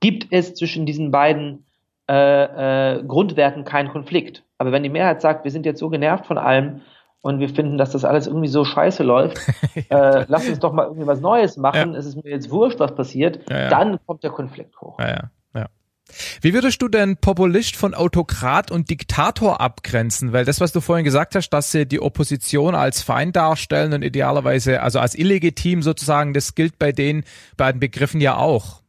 [0.00, 1.64] gibt es zwischen diesen beiden
[2.12, 4.44] äh, äh, Grundwerten keinen Konflikt.
[4.58, 6.82] Aber wenn die Mehrheit sagt, wir sind jetzt so genervt von allem
[7.22, 9.38] und wir finden, dass das alles irgendwie so scheiße läuft,
[9.88, 11.98] äh, lass uns doch mal irgendwie was Neues machen, ja.
[11.98, 14.98] es ist mir jetzt wurscht, was passiert, ja, dann kommt der Konflikt hoch.
[16.42, 20.32] Wie würdest du denn Populist von Autokrat und Diktator abgrenzen?
[20.32, 24.02] Weil das, was du vorhin gesagt hast, dass sie die Opposition als Feind darstellen und
[24.02, 27.24] idealerweise, also als illegitim sozusagen, das gilt bei den
[27.56, 28.81] beiden Begriffen ja auch.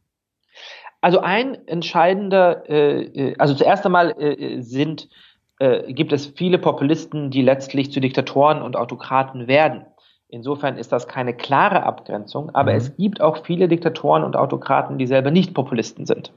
[1.04, 5.10] Also ein entscheidender, äh, äh, also zuerst einmal äh, sind,
[5.58, 9.84] äh, gibt es viele Populisten, die letztlich zu Diktatoren und Autokraten werden.
[10.30, 12.78] Insofern ist das keine klare Abgrenzung, aber mhm.
[12.78, 16.32] es gibt auch viele Diktatoren und Autokraten, die selber nicht Populisten sind.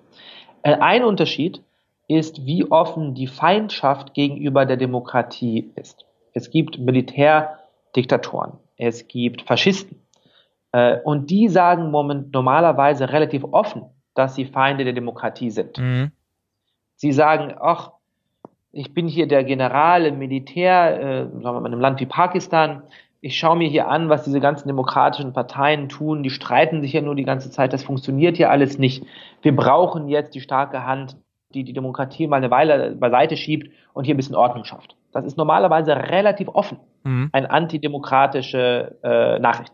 [0.63, 1.63] Äh, ein Unterschied
[2.09, 6.05] ist, wie offen die Feindschaft gegenüber der Demokratie ist.
[6.33, 10.01] Es gibt Militärdiktatoren, es gibt Faschisten.
[10.73, 13.85] Äh, und die sagen moment normalerweise relativ offen,
[14.17, 15.77] dass sie Feinde der Demokratie sind.
[15.77, 16.11] Mhm.
[16.95, 17.91] Sie sagen, ach,
[18.71, 22.05] ich bin hier der General im Militär, äh, sagen wir mal in einem Land wie
[22.05, 22.83] Pakistan.
[23.21, 26.23] Ich schaue mir hier an, was diese ganzen demokratischen Parteien tun.
[26.23, 27.73] Die streiten sich ja nur die ganze Zeit.
[27.73, 29.03] Das funktioniert ja alles nicht.
[29.41, 31.17] Wir brauchen jetzt die starke Hand,
[31.53, 34.95] die die Demokratie mal eine Weile beiseite schiebt und hier ein bisschen Ordnung schafft.
[35.11, 36.79] Das ist normalerweise relativ offen.
[37.03, 37.29] Mhm.
[37.31, 39.73] Eine antidemokratische äh, Nachricht.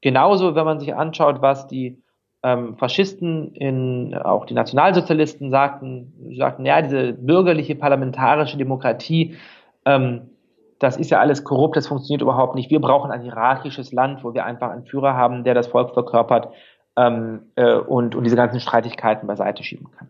[0.00, 2.00] Genauso, wenn man sich anschaut, was die
[2.46, 9.36] ähm, Faschisten, in, auch die Nationalsozialisten sagten, sagten, ja, diese bürgerliche parlamentarische Demokratie,
[9.84, 10.30] ähm,
[10.78, 12.70] das ist ja alles korrupt, das funktioniert überhaupt nicht.
[12.70, 16.52] Wir brauchen ein hierarchisches Land, wo wir einfach einen Führer haben, der das Volk verkörpert
[16.96, 20.08] ähm, äh, und, und diese ganzen Streitigkeiten beiseite schieben kann.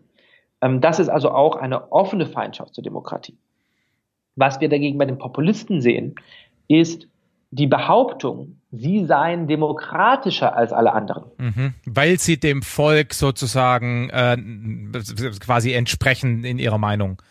[0.61, 3.39] Ähm, das ist also auch eine offene Feindschaft zur Demokratie.
[4.35, 6.13] Was wir dagegen bei den Populisten sehen,
[6.67, 7.07] ist
[7.51, 11.25] die Behauptung, sie seien demokratischer als alle anderen.
[11.37, 11.73] Mhm.
[11.85, 14.37] Weil sie dem Volk sozusagen äh,
[15.39, 17.21] quasi entsprechen in ihrer Meinung.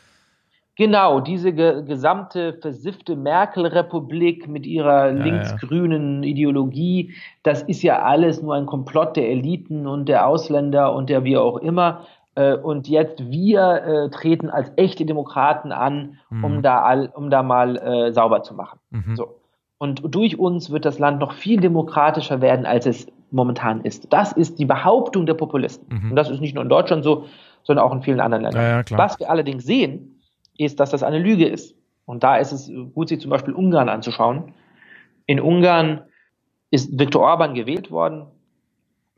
[0.79, 6.29] Genau, diese ge gesamte versiffte Merkel-Republik mit ihrer ja, linksgrünen ja.
[6.29, 11.25] Ideologie, das ist ja alles nur ein Komplott der Eliten und der Ausländer und der
[11.25, 12.07] wie auch immer.
[12.35, 16.45] Äh, und jetzt wir äh, treten als echte Demokraten an, mhm.
[16.45, 18.79] um da all, um da mal äh, sauber zu machen.
[18.91, 19.17] Mhm.
[19.17, 19.35] So.
[19.79, 24.13] Und durch uns wird das Land noch viel demokratischer werden, als es momentan ist.
[24.13, 25.87] Das ist die Behauptung der Populisten.
[25.89, 26.11] Mhm.
[26.11, 27.27] Und das ist nicht nur in Deutschland so,
[27.63, 28.85] sondern auch in vielen anderen Ländern.
[28.89, 30.23] Ja, Was wir allerdings sehen,
[30.57, 31.75] ist, dass das eine Lüge ist.
[32.07, 34.55] Und da ist es gut, sich zum Beispiel Ungarn anzuschauen.
[35.27, 36.03] In Ungarn
[36.71, 38.27] ist Viktor Orban gewählt worden.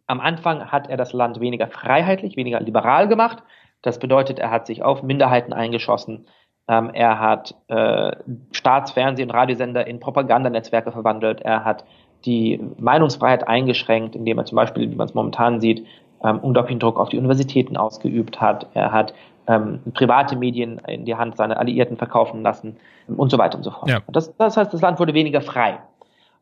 [0.07, 3.43] Am Anfang hat er das Land weniger freiheitlich, weniger liberal gemacht.
[3.83, 6.27] Das bedeutet, er hat sich auf Minderheiten eingeschossen.
[6.69, 8.13] Ähm, er hat äh,
[8.53, 11.41] Staatsfernsehen und Radiosender in Propagandanetzwerke verwandelt.
[11.41, 11.85] Er hat
[12.25, 15.87] die Meinungsfreiheit eingeschränkt, indem er zum Beispiel, wie man es momentan sieht,
[16.23, 18.67] ähm, unglaublichen Druck auf die Universitäten ausgeübt hat.
[18.75, 19.15] Er hat
[19.47, 22.77] ähm, private Medien in die Hand seiner Alliierten verkaufen lassen
[23.09, 23.89] und so weiter und so fort.
[23.89, 24.01] Ja.
[24.09, 25.79] Das, das heißt, das Land wurde weniger frei.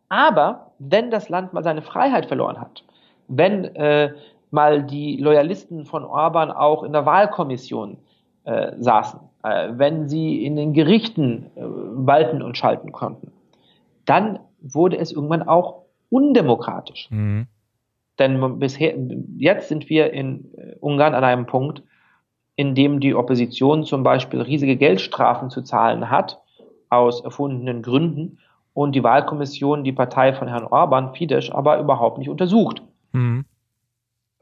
[0.09, 2.85] Aber wenn das Land mal seine Freiheit verloren hat,
[3.29, 4.13] wenn äh,
[4.51, 7.99] mal die Loyalisten von Orban auch in der Wahlkommission
[8.45, 13.33] äh, saßen, wenn sie in den Gerichten äh, walten und schalten konnten,
[14.05, 17.09] dann wurde es irgendwann auch undemokratisch.
[17.11, 17.47] Mhm.
[18.19, 18.95] Denn bisher,
[19.37, 21.83] jetzt sind wir in äh, Ungarn an einem Punkt,
[22.57, 26.41] in dem die Opposition zum Beispiel riesige Geldstrafen zu zahlen hat,
[26.89, 28.39] aus erfundenen Gründen,
[28.73, 32.83] und die Wahlkommission die Partei von Herrn Orban, Fidesz, aber überhaupt nicht untersucht.
[33.13, 33.47] Mhm.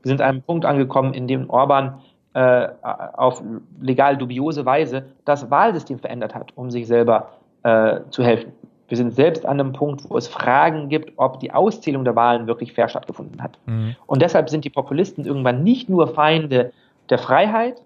[0.02, 2.00] Wir sind an einem Punkt angekommen, in dem Orban
[2.34, 3.42] äh, auf
[3.80, 7.30] legal dubiose Weise das Wahlsystem verändert hat, um sich selber
[7.62, 8.52] äh, zu helfen.
[8.88, 12.46] Wir sind selbst an einem Punkt, wo es Fragen gibt, ob die Auszählung der Wahlen
[12.46, 13.58] wirklich fair stattgefunden hat.
[13.66, 13.96] Mhm.
[14.06, 16.72] Und deshalb sind die Populisten irgendwann nicht nur Feinde
[17.08, 17.80] der Freiheit,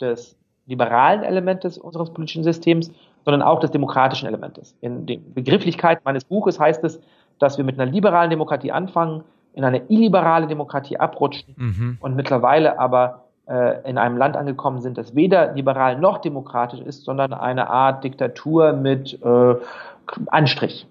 [0.00, 0.36] des
[0.66, 2.90] liberalen Elementes unseres politischen Systems,
[3.24, 4.76] sondern auch des demokratischen Elementes.
[4.80, 7.00] In der Begrifflichkeit meines Buches heißt es,
[7.38, 11.98] dass wir mit einer liberalen Demokratie anfangen, in eine illiberale Demokratie abrutschen mhm.
[12.00, 17.34] und mittlerweile aber in einem Land angekommen sind, das weder liberal noch demokratisch ist, sondern
[17.34, 19.54] eine Art Diktatur mit äh,
[20.26, 20.86] Anstrich.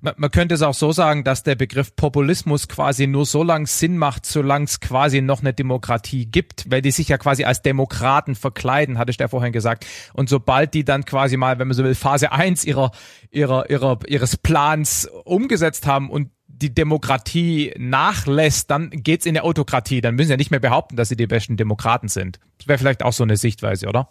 [0.00, 3.66] Man, man könnte es auch so sagen, dass der Begriff Populismus quasi nur so lang
[3.66, 7.62] Sinn macht, solange es quasi noch eine Demokratie gibt, weil die sich ja quasi als
[7.62, 9.86] Demokraten verkleiden, hatte ich ja vorhin gesagt.
[10.12, 12.90] Und sobald die dann quasi mal, wenn man so will, Phase 1 ihrer,
[13.30, 16.30] ihrer, ihrer, ihres Plans umgesetzt haben und
[16.62, 20.00] die Demokratie nachlässt, dann geht's in die Autokratie.
[20.00, 22.38] Dann müssen sie ja nicht mehr behaupten, dass sie die besten Demokraten sind.
[22.58, 24.08] Das wäre vielleicht auch so eine Sichtweise, oder?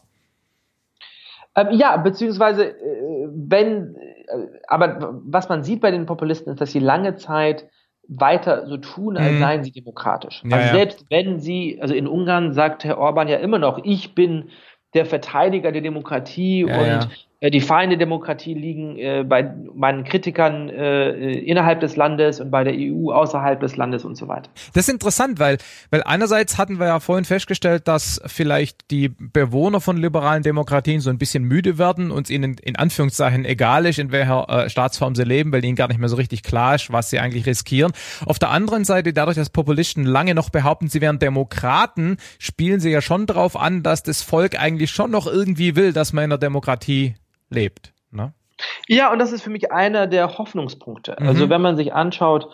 [1.56, 6.72] Ähm, ja, beziehungsweise äh, wenn, äh, aber was man sieht bei den Populisten ist, dass
[6.72, 7.66] sie lange Zeit
[8.08, 9.40] weiter so tun, als mhm.
[9.40, 10.44] seien sie demokratisch.
[10.46, 11.06] Ja, also selbst ja.
[11.10, 14.50] wenn sie, also in Ungarn sagt Herr Orban ja immer noch, ich bin
[14.94, 17.10] der Verteidiger der Demokratie ja, und
[17.50, 22.74] die Feinde Demokratie liegen äh, bei meinen Kritikern äh, innerhalb des Landes und bei der
[22.76, 24.50] EU außerhalb des Landes und so weiter.
[24.74, 25.58] Das ist interessant, weil,
[25.90, 31.10] weil einerseits hatten wir ja vorhin festgestellt, dass vielleicht die Bewohner von liberalen Demokratien so
[31.10, 35.16] ein bisschen müde werden und es ihnen in Anführungszeichen egal ist, in welcher äh, Staatsform
[35.16, 37.92] sie leben, weil ihnen gar nicht mehr so richtig klar ist, was sie eigentlich riskieren.
[38.26, 42.92] Auf der anderen Seite, dadurch, dass Populisten lange noch behaupten, sie wären Demokraten, spielen sie
[42.92, 46.30] ja schon darauf an, dass das Volk eigentlich schon noch irgendwie will, dass man in
[46.30, 47.16] der Demokratie
[47.50, 47.94] lebt.
[48.12, 48.34] Ne?
[48.88, 51.16] Ja, und das ist für mich einer der Hoffnungspunkte.
[51.20, 51.28] Mhm.
[51.28, 52.50] Also wenn man sich anschaut,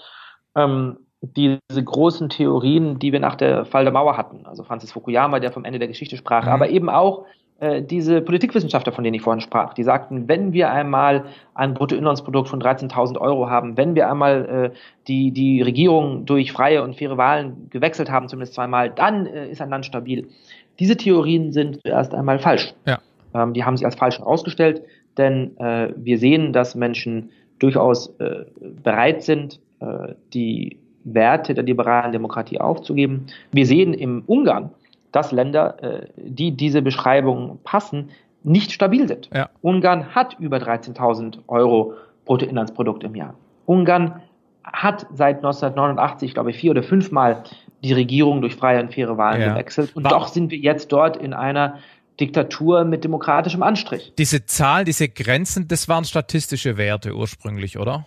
[0.56, 5.40] ähm, diese großen Theorien, die wir nach der Fall der Mauer hatten, also Francis Fukuyama,
[5.40, 6.52] der vom Ende der Geschichte sprach, mhm.
[6.52, 7.26] aber eben auch
[7.62, 12.50] äh, diese Politikwissenschaftler, von denen ich vorhin sprach, die sagten, wenn wir einmal ein Bruttoinlandsprodukt
[12.50, 14.78] von 13.000 Euro haben, wenn wir einmal äh,
[15.08, 19.62] die, die Regierung durch freie und faire Wahlen gewechselt haben, zumindest zweimal, dann äh, ist
[19.62, 20.28] ein Land stabil.
[20.80, 22.74] Diese Theorien sind zuerst einmal falsch.
[22.88, 22.98] Ja.
[23.34, 24.82] Ähm, die haben sich als falsch herausgestellt,
[25.18, 28.46] denn äh, wir sehen, dass Menschen durchaus äh,
[28.84, 33.28] bereit sind, äh, die Werte der liberalen Demokratie aufzugeben.
[33.52, 34.72] Wir sehen im Ungarn,
[35.12, 38.10] dass Länder, äh, die diese Beschreibung passen,
[38.44, 39.30] nicht stabil sind.
[39.34, 39.50] Ja.
[39.62, 41.94] Ungarn hat über 13.000 Euro
[42.26, 43.36] Bruttoinlandsprodukt im Jahr.
[43.66, 44.22] Ungarn
[44.64, 47.44] hat seit 1989, glaube ich, vier oder fünfmal
[47.84, 49.50] die Regierung durch freie und faire Wahlen ja.
[49.54, 49.96] gewechselt.
[49.96, 51.80] Und War doch sind wir jetzt dort in einer
[52.22, 54.14] Diktatur mit demokratischem Anstrich.
[54.18, 58.06] Diese Zahlen, diese Grenzen, das waren statistische Werte ursprünglich, oder?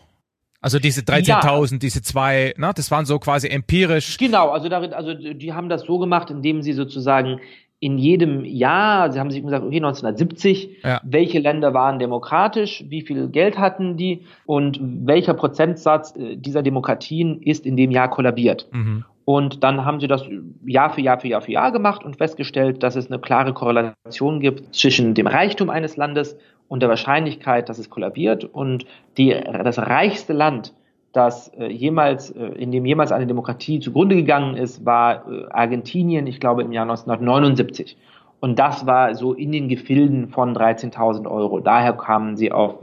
[0.60, 1.78] Also diese 13.000, ja.
[1.78, 4.16] diese zwei, ne, das waren so quasi empirisch.
[4.16, 7.40] Genau, also darin, also die haben das so gemacht, indem sie sozusagen
[7.80, 11.02] in jedem Jahr, sie haben sich gesagt, okay, 1970, ja.
[11.04, 17.42] welche Länder waren demokratisch, wie viel Geld hatten die und welcher Prozentsatz äh, dieser Demokratien
[17.42, 18.68] ist in dem Jahr kollabiert.
[18.72, 19.04] Mhm.
[19.24, 20.24] Und dann haben sie das
[20.66, 24.40] Jahr für Jahr für Jahr für Jahr gemacht und festgestellt, dass es eine klare Korrelation
[24.40, 26.36] gibt zwischen dem Reichtum eines Landes
[26.68, 28.44] und der Wahrscheinlichkeit, dass es kollabiert.
[28.44, 28.84] Und
[29.16, 30.74] die, das reichste Land,
[31.14, 36.26] das äh, jemals, äh, in dem jemals eine Demokratie zugrunde gegangen ist, war äh, Argentinien,
[36.26, 37.96] ich glaube im Jahr 1979.
[38.40, 41.60] Und das war so in den Gefilden von 13.000 Euro.
[41.60, 42.74] Daher kamen sie auf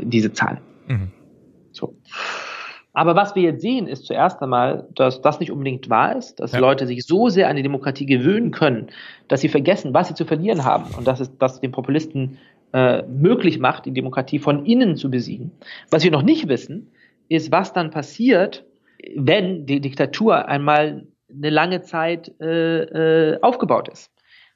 [0.00, 0.60] diese Zahl.
[0.86, 1.10] Mhm.
[1.72, 1.96] So.
[2.96, 6.52] Aber was wir jetzt sehen, ist zuerst einmal, dass das nicht unbedingt wahr ist, dass
[6.52, 6.60] ja.
[6.60, 8.86] Leute sich so sehr an die Demokratie gewöhnen können,
[9.28, 12.38] dass sie vergessen, was sie zu verlieren haben und dass es das den Populisten
[12.72, 15.50] äh, möglich macht, die Demokratie von innen zu besiegen.
[15.90, 16.90] Was wir noch nicht wissen,
[17.28, 18.64] ist, was dann passiert,
[19.14, 24.10] wenn die Diktatur einmal eine lange Zeit äh, äh, aufgebaut ist.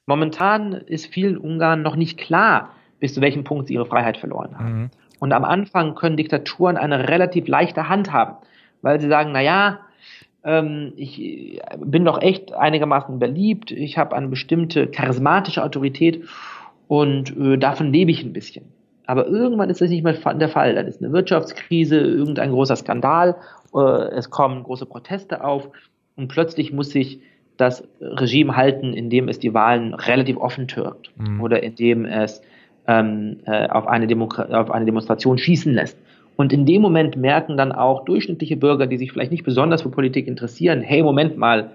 [0.07, 4.59] Momentan ist vielen Ungarn noch nicht klar, bis zu welchem Punkt sie ihre Freiheit verloren
[4.59, 4.73] haben.
[4.73, 4.91] Mhm.
[5.21, 8.37] Und am Anfang können Diktaturen eine relativ leichte Hand haben,
[8.83, 9.81] weil sie sagen, na ja,
[10.43, 16.25] ähm, ich bin doch echt einigermaßen beliebt, ich habe eine bestimmte charismatische Autorität
[16.89, 18.65] und äh, davon lebe ich ein bisschen.
[19.07, 20.77] Aber irgendwann ist das nicht mehr der Fall.
[20.77, 23.37] Dann ist eine Wirtschaftskrise, irgendein großer Skandal,
[23.75, 25.69] äh, es kommen große Proteste auf
[26.17, 27.21] und plötzlich muss sich
[27.59, 31.43] das Regime halten, indem es die Wahlen relativ offen türkt mhm.
[31.43, 32.41] oder indem es
[32.87, 35.99] ähm, äh, auf, eine auf eine Demonstration schießen lässt.
[36.37, 39.91] Und in dem Moment merken dann auch durchschnittliche Bürger, die sich vielleicht nicht besonders für
[39.91, 41.73] Politik interessieren, hey, Moment mal,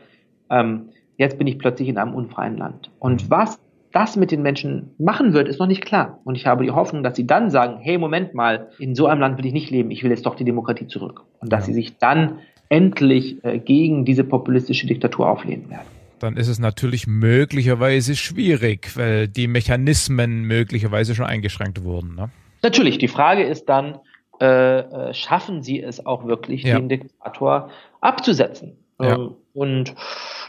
[0.50, 2.90] ähm, jetzt bin ich plötzlich in einem unfreien Land.
[3.00, 3.30] Und mhm.
[3.30, 3.60] was
[3.92, 6.20] das mit den Menschen machen wird, ist noch nicht klar.
[6.26, 9.22] Und ich habe die Hoffnung, dass sie dann sagen, hey, Moment mal, in so einem
[9.22, 11.24] Land will ich nicht leben, ich will jetzt doch die Demokratie zurück.
[11.40, 11.68] Und dass ja.
[11.68, 15.95] sie sich dann endlich äh, gegen diese populistische Diktatur auflehnen werden.
[16.20, 22.16] Dann ist es natürlich möglicherweise schwierig, weil die Mechanismen möglicherweise schon eingeschränkt wurden.
[22.16, 22.30] Ne?
[22.64, 24.00] Natürlich, die Frage ist dann,
[24.40, 26.78] äh, äh schaffen sie es auch wirklich, ja.
[26.78, 27.70] den Diktator
[28.02, 28.78] abzusetzen?
[29.00, 29.16] Ja.
[29.16, 29.96] Ähm, und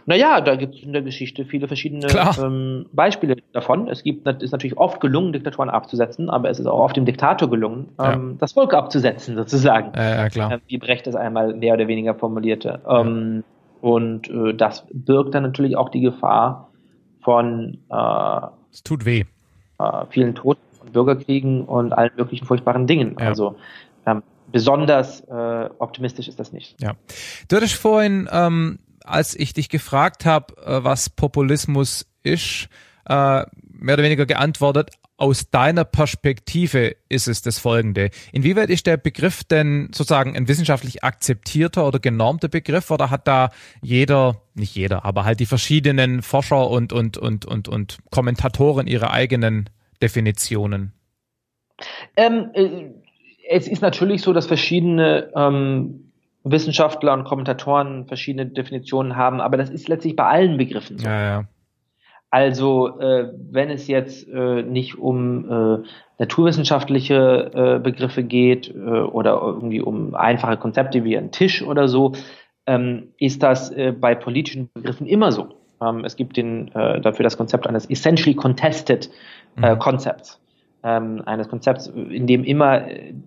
[0.06, 2.06] naja, da gibt es in der Geschichte viele verschiedene
[2.40, 3.88] ähm, Beispiele davon.
[3.88, 7.48] Es gibt, ist natürlich oft gelungen, Diktatoren abzusetzen, aber es ist auch oft dem Diktator
[7.48, 8.36] gelungen, ähm, ja.
[8.38, 9.92] das Volk abzusetzen, sozusagen.
[9.96, 10.52] Ja, klar.
[10.52, 12.80] Ähm, wie Brecht es einmal mehr oder weniger formulierte.
[12.88, 13.44] Ähm,
[13.86, 16.72] und äh, das birgt dann natürlich auch die Gefahr
[17.22, 19.22] von äh, es tut weh.
[19.78, 23.16] Äh, vielen Toten und Bürgerkriegen und allen möglichen furchtbaren Dingen.
[23.18, 23.54] Also
[24.04, 26.74] ähm, besonders äh, optimistisch ist das nicht.
[26.82, 26.94] Ja.
[27.46, 32.68] Du hattest vorhin, ähm, als ich dich gefragt habe, äh, was Populismus ist,
[33.08, 38.10] äh, mehr oder weniger geantwortet, aus deiner Perspektive ist es das folgende.
[38.32, 43.50] Inwieweit ist der Begriff denn sozusagen ein wissenschaftlich akzeptierter oder genormter Begriff oder hat da
[43.82, 49.10] jeder, nicht jeder, aber halt die verschiedenen Forscher und, und, und, und, und Kommentatoren ihre
[49.10, 49.70] eigenen
[50.02, 50.92] Definitionen?
[52.16, 52.90] Ähm, äh,
[53.48, 56.12] es ist natürlich so, dass verschiedene ähm,
[56.44, 61.06] Wissenschaftler und Kommentatoren verschiedene Definitionen haben, aber das ist letztlich bei allen Begriffen so.
[61.06, 61.44] Ja, ja.
[62.30, 65.86] Also äh, wenn es jetzt äh, nicht um äh,
[66.18, 72.12] naturwissenschaftliche äh, Begriffe geht äh, oder irgendwie um einfache Konzepte wie ein Tisch oder so,
[72.66, 75.48] ähm, ist das äh, bei politischen Begriffen immer so.
[75.80, 79.10] Ähm, es gibt den, dafür das Konzept eines essentially contested
[79.60, 79.78] äh, mhm.
[79.78, 80.40] Konzepts
[80.86, 82.82] ähm, eines Konzepts, in dem immer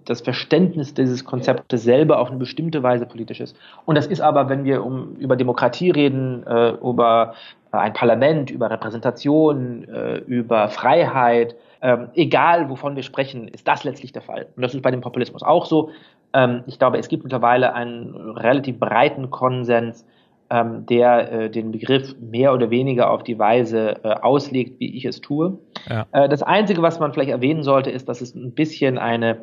[0.05, 3.57] das Verständnis dieses Konzeptes selber auf eine bestimmte Weise politisch ist.
[3.85, 7.33] Und das ist aber, wenn wir um, über Demokratie reden, äh, über
[7.71, 14.13] ein Parlament, über Repräsentation, äh, über Freiheit, ähm, egal wovon wir sprechen, ist das letztlich
[14.13, 14.47] der Fall.
[14.55, 15.89] Und das ist bei dem Populismus auch so.
[16.31, 20.05] Ähm, ich glaube, es gibt mittlerweile einen relativ breiten Konsens,
[20.49, 25.05] ähm, der äh, den Begriff mehr oder weniger auf die Weise äh, auslegt, wie ich
[25.05, 25.59] es tue.
[25.87, 26.07] Ja.
[26.11, 29.39] Äh, das Einzige, was man vielleicht erwähnen sollte, ist, dass es ein bisschen eine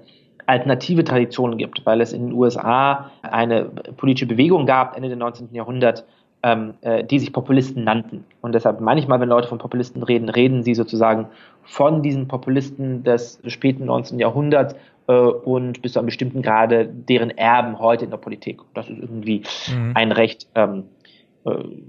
[0.47, 3.65] alternative Tradition gibt, weil es in den USA eine
[3.97, 5.49] politische Bewegung gab, Ende des 19.
[5.53, 6.05] Jahrhunderts,
[6.43, 8.25] ähm, äh, die sich Populisten nannten.
[8.41, 11.27] Und deshalb manchmal, wenn Leute von Populisten reden, reden sie sozusagen
[11.63, 14.19] von diesen Populisten des späten 19.
[14.21, 14.77] Jahrhunderts
[15.09, 18.61] äh, und bis zu einem bestimmten Grade deren Erben heute in der Politik.
[18.75, 19.43] Das ist irgendwie
[19.75, 19.93] mhm.
[19.95, 20.96] ein recht ähm, äh,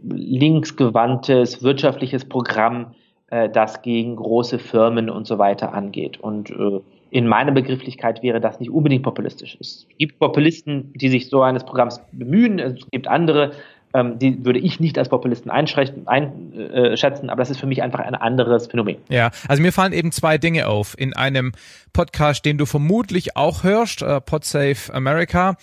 [0.03, 2.93] linksgewandtes wirtschaftliches Programm,
[3.29, 6.19] äh, das gegen große Firmen und so weiter angeht.
[6.19, 9.57] Und äh, in meiner Begrifflichkeit wäre das nicht unbedingt populistisch.
[9.59, 13.51] Es gibt Populisten, die sich so eines Programms bemühen, es gibt andere,
[13.93, 18.15] ähm, die würde ich nicht als Populisten einschätzen, aber das ist für mich einfach ein
[18.15, 18.97] anderes Phänomen.
[19.09, 20.95] Ja, also mir fallen eben zwei Dinge auf.
[20.97, 21.53] In einem
[21.93, 25.55] Podcast, den du vermutlich auch hörst, äh, Podsafe America,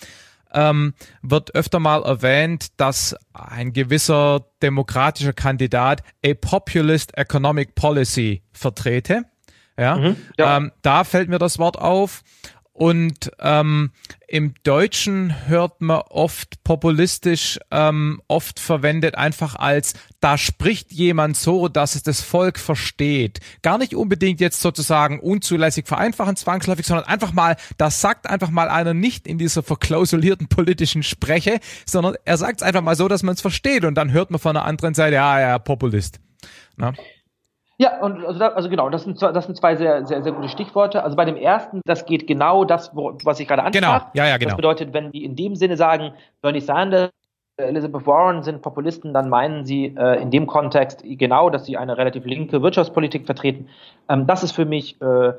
[0.55, 9.23] ähm, wird öfter mal erwähnt, dass ein gewisser demokratischer Kandidat a populist economic policy vertrete.
[9.77, 10.57] Ja, mhm, ja.
[10.57, 12.23] Ähm, da fällt mir das Wort auf.
[12.77, 13.91] Und ähm,
[14.27, 21.69] im Deutschen hört man oft populistisch ähm, oft verwendet einfach als da spricht jemand so,
[21.69, 23.39] dass es das Volk versteht.
[23.61, 28.67] Gar nicht unbedingt jetzt sozusagen unzulässig vereinfachen, zwangsläufig, sondern einfach mal, das sagt einfach mal
[28.67, 33.23] einer nicht in dieser verklausulierten politischen Spreche, sondern er sagt es einfach mal so, dass
[33.23, 36.19] man es versteht und dann hört man von der anderen Seite, ja, ja, Populist.
[36.75, 36.91] Na?
[37.77, 40.47] Ja, und also, da, also genau, das sind, das sind zwei sehr, sehr, sehr gute
[40.47, 41.03] Stichworte.
[41.03, 44.11] Also bei dem ersten, das geht genau das, was ich gerade ansprach.
[44.11, 44.49] Genau, ja, ja, genau.
[44.49, 47.11] Das bedeutet, wenn die in dem Sinne sagen, Bernie Sanders,
[47.57, 51.97] Elizabeth Warren sind Populisten, dann meinen sie äh, in dem Kontext genau, dass sie eine
[51.97, 53.69] relativ linke Wirtschaftspolitik vertreten.
[54.09, 55.33] Ähm, das ist für mich äh,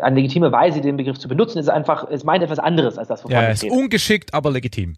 [0.00, 1.58] eine legitime Weise, den Begriff zu benutzen.
[1.58, 4.96] Ist einfach, es meint etwas anderes als das, wovon ja, es ist ungeschickt, aber legitim.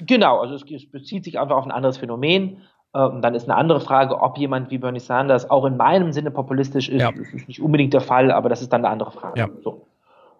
[0.00, 2.62] Genau, also es, es bezieht sich einfach auf ein anderes Phänomen.
[2.92, 6.30] Ähm, dann ist eine andere Frage, ob jemand wie Bernie Sanders auch in meinem Sinne
[6.30, 7.00] populistisch ist.
[7.00, 7.12] Ja.
[7.12, 9.38] Das ist nicht unbedingt der Fall, aber das ist dann eine andere Frage.
[9.38, 9.48] Ja.
[9.62, 9.86] So.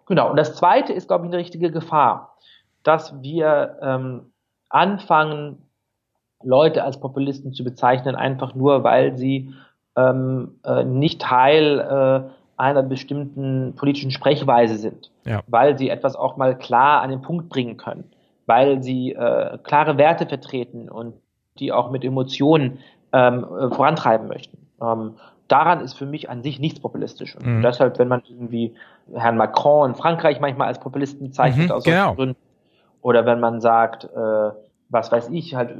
[0.07, 0.29] Genau.
[0.29, 2.35] Und das Zweite ist, glaube ich, eine richtige Gefahr,
[2.83, 4.33] dass wir ähm,
[4.69, 5.59] anfangen,
[6.43, 9.53] Leute als Populisten zu bezeichnen, einfach nur, weil sie
[9.95, 15.41] ähm, äh, nicht Teil äh, einer bestimmten politischen Sprechweise sind, ja.
[15.47, 18.11] weil sie etwas auch mal klar an den Punkt bringen können,
[18.45, 21.13] weil sie äh, klare Werte vertreten und
[21.61, 22.79] die auch mit Emotionen
[23.13, 24.57] ähm, äh, vorantreiben möchten.
[24.81, 25.13] Ähm,
[25.47, 27.35] daran ist für mich an sich nichts populistisch.
[27.35, 27.61] Und mhm.
[27.61, 28.73] deshalb, wenn man irgendwie
[29.13, 32.15] Herrn Macron in Frankreich manchmal als Populisten bezeichnet, mhm, aus genau.
[32.15, 32.37] Gründen,
[33.01, 34.51] oder wenn man sagt, äh,
[34.89, 35.75] was weiß ich, halt,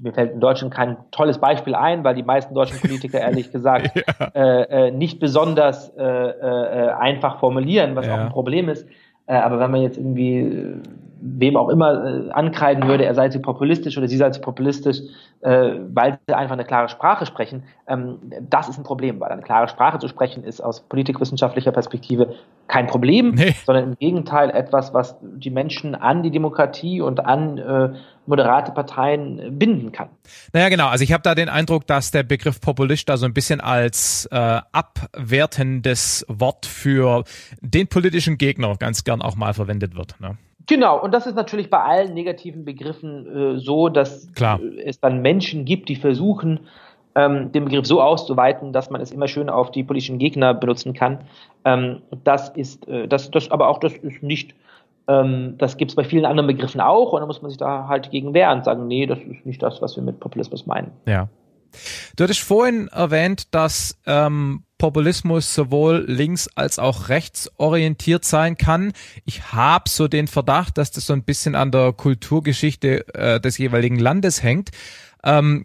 [0.00, 3.90] mir fällt in Deutschland kein tolles Beispiel ein, weil die meisten deutschen Politiker ehrlich gesagt
[4.20, 4.26] ja.
[4.34, 8.14] äh, äh, nicht besonders äh, äh, einfach formulieren, was ja.
[8.14, 8.86] auch ein Problem ist.
[9.26, 10.76] Äh, aber wenn man jetzt irgendwie äh,
[11.20, 14.98] wem auch immer äh, ankreiden würde, er sei zu populistisch oder sie sei zu populistisch,
[15.40, 19.42] äh, weil sie einfach eine klare Sprache sprechen, ähm, das ist ein Problem, weil eine
[19.42, 22.34] klare Sprache zu sprechen ist aus politikwissenschaftlicher Perspektive
[22.66, 23.54] kein Problem, nee.
[23.64, 27.90] sondern im Gegenteil etwas, was die Menschen an die Demokratie und an äh,
[28.26, 30.08] moderate Parteien binden kann.
[30.52, 30.88] Naja, genau.
[30.88, 34.26] Also ich habe da den Eindruck, dass der Begriff Populist da so ein bisschen als
[34.30, 37.24] äh, abwertendes Wort für
[37.60, 40.18] den politischen Gegner ganz gern auch mal verwendet wird.
[40.20, 40.38] Ne?
[40.66, 44.60] Genau, und das ist natürlich bei allen negativen Begriffen äh, so, dass Klar.
[44.84, 46.60] es dann Menschen gibt, die versuchen,
[47.14, 50.94] ähm, den Begriff so auszuweiten, dass man es immer schön auf die politischen Gegner benutzen
[50.94, 51.18] kann.
[51.64, 54.54] Ähm, das ist, äh, das, das, aber auch das ist nicht,
[55.06, 57.86] ähm, das gibt es bei vielen anderen Begriffen auch, und da muss man sich da
[57.86, 60.90] halt gegen wehren und sagen, nee, das ist nicht das, was wir mit Populismus meinen.
[61.06, 61.28] Ja.
[62.16, 68.92] Du hattest vorhin erwähnt, dass ähm, Populismus sowohl links als auch rechts orientiert sein kann.
[69.24, 73.56] Ich habe so den Verdacht, dass das so ein bisschen an der Kulturgeschichte äh, des
[73.56, 74.72] jeweiligen Landes hängt.
[75.22, 75.64] Ähm,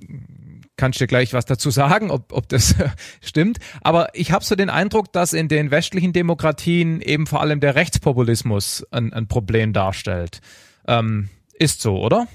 [0.78, 2.76] kannst du dir gleich was dazu sagen, ob, ob das
[3.22, 3.58] stimmt.
[3.82, 7.76] Aber ich habe so den Eindruck, dass in den westlichen Demokratien eben vor allem der
[7.76, 10.40] Rechtspopulismus ein, ein Problem darstellt.
[10.88, 12.30] Ähm, ist so, oder?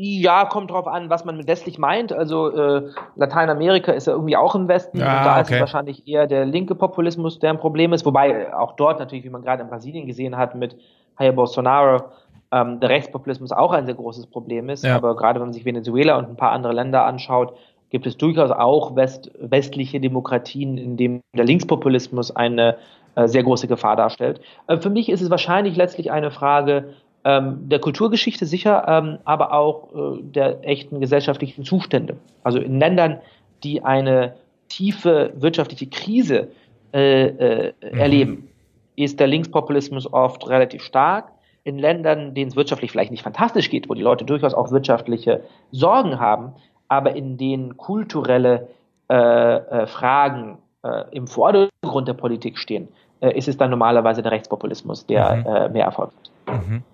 [0.00, 2.12] Ja, kommt drauf an, was man mit westlich meint.
[2.12, 5.40] Also äh, Lateinamerika ist ja irgendwie auch im Westen ja, und da okay.
[5.40, 8.06] ist es wahrscheinlich eher der linke Populismus, der ein Problem ist.
[8.06, 10.76] Wobei auch dort natürlich, wie man gerade in Brasilien gesehen hat mit
[11.18, 12.04] Jair Bolsonaro,
[12.52, 14.84] ähm, der Rechtspopulismus auch ein sehr großes Problem ist.
[14.84, 14.94] Ja.
[14.94, 17.54] Aber gerade wenn man sich Venezuela und ein paar andere Länder anschaut,
[17.90, 22.76] gibt es durchaus auch West, westliche Demokratien, in denen der Linkspopulismus eine
[23.16, 24.40] äh, sehr große Gefahr darstellt.
[24.68, 26.94] Äh, für mich ist es wahrscheinlich letztlich eine Frage
[27.28, 32.16] ähm, der Kulturgeschichte sicher, ähm, aber auch äh, der echten gesellschaftlichen Zustände.
[32.42, 33.20] Also in Ländern,
[33.62, 34.36] die eine
[34.68, 36.48] tiefe wirtschaftliche Krise
[36.94, 37.98] äh, äh, mhm.
[37.98, 38.48] erleben,
[38.96, 41.30] ist der Linkspopulismus oft relativ stark.
[41.64, 45.42] In Ländern, denen es wirtschaftlich vielleicht nicht fantastisch geht, wo die Leute durchaus auch wirtschaftliche
[45.70, 46.54] Sorgen haben,
[46.88, 48.68] aber in denen kulturelle
[49.10, 52.88] äh, äh, Fragen äh, im Vordergrund der Politik stehen,
[53.20, 55.72] ist es dann normalerweise der Rechtspopulismus, der mhm.
[55.72, 56.12] mehr Erfolg
[56.46, 56.68] hat.
[56.68, 56.84] Mhm.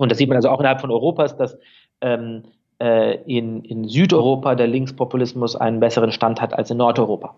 [0.00, 1.58] Und das sieht man also auch innerhalb von Europas, dass
[2.00, 2.44] ähm,
[2.80, 7.34] äh, in, in Südeuropa der Linkspopulismus einen besseren Stand hat als in Nordeuropa.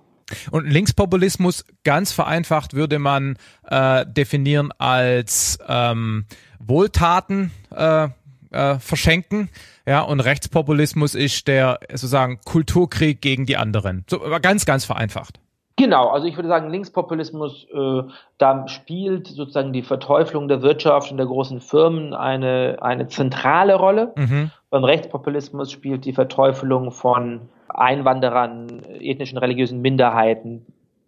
[0.52, 3.36] Und Linkspopulismus, ganz vereinfacht, würde man
[3.68, 6.24] äh, definieren als ähm,
[6.60, 8.08] Wohltaten äh,
[8.52, 9.50] äh, verschenken.
[9.84, 14.04] Ja, und Rechtspopulismus ist der sozusagen Kulturkrieg gegen die anderen.
[14.08, 15.40] So, ganz, ganz vereinfacht.
[15.82, 18.02] Genau, also ich würde sagen, Linkspopulismus, äh,
[18.38, 24.12] da spielt sozusagen die Verteuflung der Wirtschaft und der großen Firmen eine, eine zentrale Rolle.
[24.14, 24.52] Mhm.
[24.70, 28.68] Beim Rechtspopulismus spielt die Verteufelung von Einwanderern,
[29.00, 30.66] ethnischen, religiösen Minderheiten,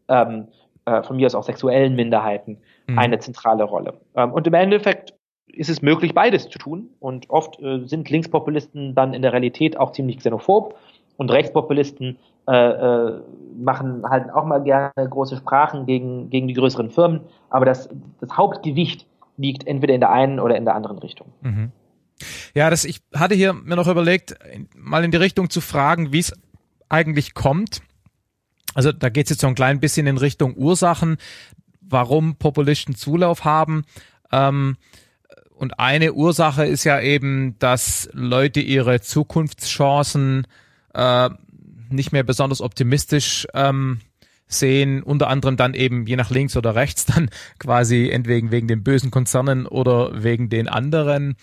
[0.09, 0.49] ähm,
[0.87, 2.59] äh, von mir aus auch sexuellen Minderheiten,
[2.89, 2.99] mhm.
[2.99, 3.95] eine zentrale Rolle.
[4.17, 5.15] Ähm, und im Endeffekt
[5.47, 6.89] ist es möglich, beides zu tun.
[6.99, 10.75] Und oft äh, sind Linkspopulisten dann in der Realität auch ziemlich xenophob
[11.17, 13.21] und Rechtspopulisten äh, äh,
[13.57, 17.21] machen halt auch mal gerne große Sprachen gegen, gegen die größeren Firmen.
[17.51, 17.89] Aber das,
[18.21, 19.07] das Hauptgewicht
[19.37, 21.29] liegt entweder in der einen oder in der anderen Richtung.
[21.43, 21.73] Mhm.
[22.55, 24.37] Ja, das, ich hatte hier mir noch überlegt,
[24.77, 26.33] mal in die Richtung zu fragen, wie es
[26.89, 27.83] eigentlich kommt.
[28.75, 31.17] Also da geht es jetzt so ein klein bisschen in Richtung Ursachen,
[31.81, 33.85] warum Populisten Zulauf haben.
[34.33, 34.77] Ähm,
[35.55, 40.47] und eine Ursache ist ja eben, dass Leute ihre Zukunftschancen
[40.95, 41.31] äh,
[41.91, 44.01] nicht mehr besonders optimistisch ähm,
[44.47, 48.83] sehen, unter anderem dann eben je nach links oder rechts dann quasi entweder wegen den
[48.83, 51.37] bösen Konzernen oder wegen den anderen.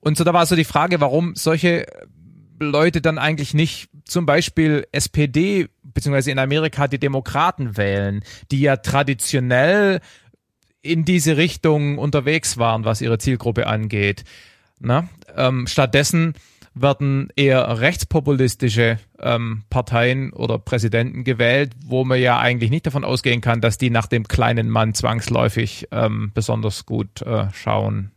[0.00, 1.86] Und so da war so die Frage, warum solche
[2.58, 8.76] Leute dann eigentlich nicht zum Beispiel SPD beziehungsweise in Amerika die Demokraten wählen, die ja
[8.76, 10.00] traditionell
[10.82, 14.24] in diese Richtung unterwegs waren, was ihre Zielgruppe angeht.
[14.78, 15.08] Na?
[15.34, 16.34] Ähm, stattdessen
[16.78, 23.40] werden eher rechtspopulistische ähm, Parteien oder Präsidenten gewählt, wo man ja eigentlich nicht davon ausgehen
[23.40, 28.12] kann, dass die nach dem kleinen Mann zwangsläufig ähm, besonders gut äh, schauen.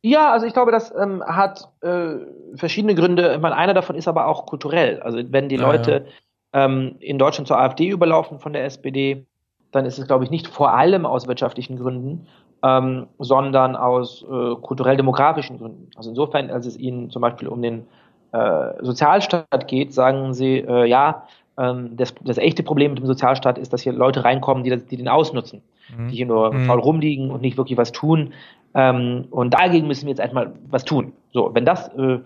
[0.00, 2.16] Ja, also ich glaube, das ähm, hat äh,
[2.56, 3.34] verschiedene Gründe.
[3.34, 5.00] Ich meine, einer davon ist aber auch kulturell.
[5.00, 6.06] Also wenn die Leute
[6.54, 6.64] ja.
[6.64, 9.26] ähm, in Deutschland zur AfD überlaufen von der SPD,
[9.72, 12.26] dann ist es, glaube ich, nicht vor allem aus wirtschaftlichen Gründen,
[12.64, 15.90] ähm, sondern aus äh, kulturell-demografischen Gründen.
[15.96, 17.86] Also insofern, als es Ihnen zum Beispiel um den
[18.32, 21.24] äh, Sozialstaat geht, sagen Sie, äh, ja,
[21.58, 24.86] ähm, das, das echte Problem mit dem Sozialstaat ist, dass hier Leute reinkommen, die, das,
[24.86, 25.60] die den ausnutzen,
[25.96, 26.08] mhm.
[26.08, 26.64] die hier nur mhm.
[26.64, 28.32] faul rumliegen und nicht wirklich was tun.
[28.74, 31.12] Ähm, und dagegen müssen wir jetzt einmal was tun.
[31.32, 32.20] So, wenn das äh,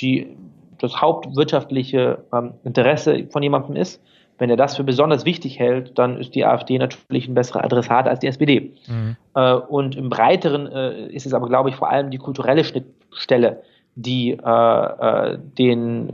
[0.00, 0.34] die,
[0.78, 4.02] das hauptwirtschaftliche ähm, Interesse von jemandem ist,
[4.42, 8.08] wenn er das für besonders wichtig hält, dann ist die AfD natürlich ein besserer Adressat
[8.08, 8.72] als die SPD.
[8.88, 9.16] Mhm.
[9.36, 13.62] Äh, und im Breiteren äh, ist es aber, glaube ich, vor allem die kulturelle Schnittstelle,
[13.94, 16.10] die äh, äh den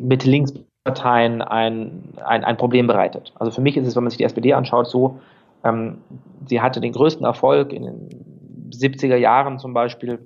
[0.00, 3.34] Mitte-Links-Parteien ein, ein, ein Problem bereitet.
[3.34, 5.20] Also für mich ist es, wenn man sich die SPD anschaut, so,
[5.62, 5.98] ähm,
[6.46, 10.18] sie hatte den größten Erfolg in den 70er Jahren zum Beispiel,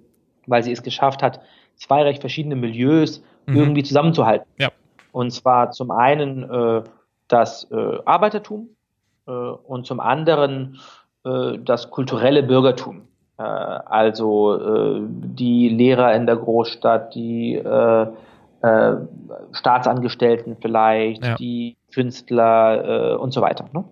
[0.46, 1.40] weil sie es geschafft hat,
[1.74, 3.56] zwei recht verschiedene Milieus mhm.
[3.56, 4.46] irgendwie zusammenzuhalten.
[4.56, 4.68] Ja.
[5.10, 6.82] Und zwar zum einen äh,
[7.32, 8.70] das äh, Arbeitertum
[9.26, 10.78] äh, und zum anderen
[11.24, 13.02] äh, das kulturelle Bürgertum.
[13.38, 18.06] Äh, also äh, die Lehrer in der Großstadt, die äh,
[18.62, 18.96] äh,
[19.52, 21.34] Staatsangestellten vielleicht, ja.
[21.36, 23.66] die Künstler äh, und so weiter.
[23.72, 23.84] Ne?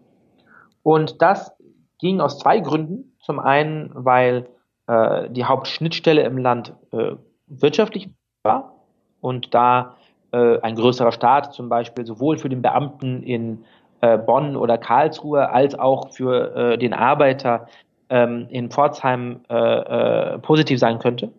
[0.82, 1.52] Und das
[1.98, 3.16] ging aus zwei Gründen.
[3.20, 4.46] Zum einen, weil
[4.86, 7.16] äh, die Hauptschnittstelle im Land äh,
[7.46, 8.10] wirtschaftlich
[8.42, 8.74] war
[9.20, 9.96] und da
[10.32, 13.64] äh, ein größerer Staat zum Beispiel sowohl für den Beamten in
[14.00, 17.66] äh, Bonn oder Karlsruhe als auch für äh, den Arbeiter
[18.10, 21.32] ähm, in Pforzheim äh, äh, positiv sein könnte.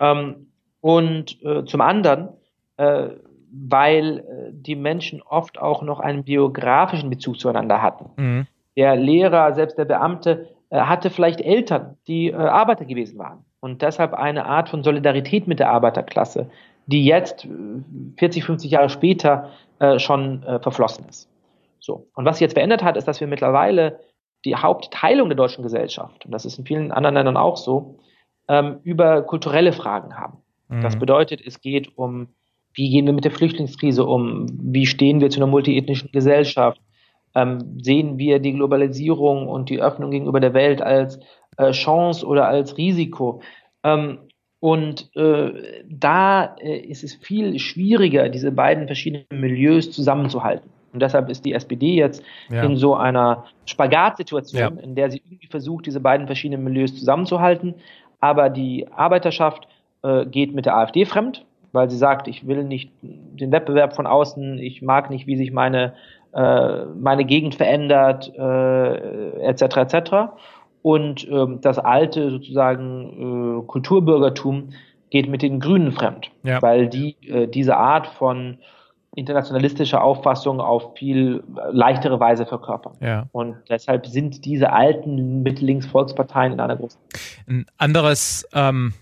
[0.00, 0.48] Ähm,
[0.80, 2.28] und äh, zum anderen,
[3.50, 8.10] weil die Menschen oft auch noch einen biografischen Bezug zueinander hatten.
[8.16, 8.46] Mhm.
[8.76, 14.46] Der Lehrer, selbst der Beamte, hatte vielleicht Eltern, die Arbeiter gewesen waren und deshalb eine
[14.46, 16.48] Art von Solidarität mit der Arbeiterklasse
[16.88, 17.46] die jetzt
[18.16, 21.28] 40, 50 Jahre später äh, schon äh, verflossen ist.
[21.78, 22.08] So.
[22.14, 24.00] Und was sich jetzt verändert hat, ist, dass wir mittlerweile
[24.44, 27.98] die Hauptteilung der deutschen Gesellschaft, und das ist in vielen anderen Ländern auch so,
[28.48, 30.38] ähm, über kulturelle Fragen haben.
[30.68, 30.80] Mhm.
[30.80, 32.28] Das bedeutet, es geht um,
[32.72, 36.80] wie gehen wir mit der Flüchtlingskrise um, wie stehen wir zu einer multiethnischen Gesellschaft,
[37.34, 41.20] ähm, sehen wir die Globalisierung und die Öffnung gegenüber der Welt als
[41.58, 43.42] äh, Chance oder als Risiko.
[43.84, 44.20] Ähm,
[44.60, 50.70] und äh, da äh, ist es viel schwieriger, diese beiden verschiedenen Milieus zusammenzuhalten.
[50.92, 52.64] Und deshalb ist die SPD jetzt ja.
[52.64, 54.82] in so einer Spagatsituation, ja.
[54.82, 57.74] in der sie irgendwie versucht, diese beiden verschiedenen Milieus zusammenzuhalten.
[58.20, 59.68] Aber die Arbeiterschaft
[60.02, 64.06] äh, geht mit der AfD fremd, weil sie sagt, ich will nicht den Wettbewerb von
[64.06, 65.92] außen, ich mag nicht, wie sich meine,
[66.32, 69.76] äh, meine Gegend verändert, äh, etc.
[69.76, 70.02] etc
[70.88, 74.70] und ähm, das alte sozusagen äh, Kulturbürgertum
[75.10, 76.62] geht mit den Grünen fremd, ja.
[76.62, 78.56] weil die äh, diese Art von
[79.14, 82.94] internationalistischer Auffassung auf viel leichtere Weise verkörpern.
[83.02, 83.26] Ja.
[83.32, 86.98] Und deshalb sind diese alten Mittellinks-Volksparteien in einer großen.
[87.46, 88.94] Ein anderes ähm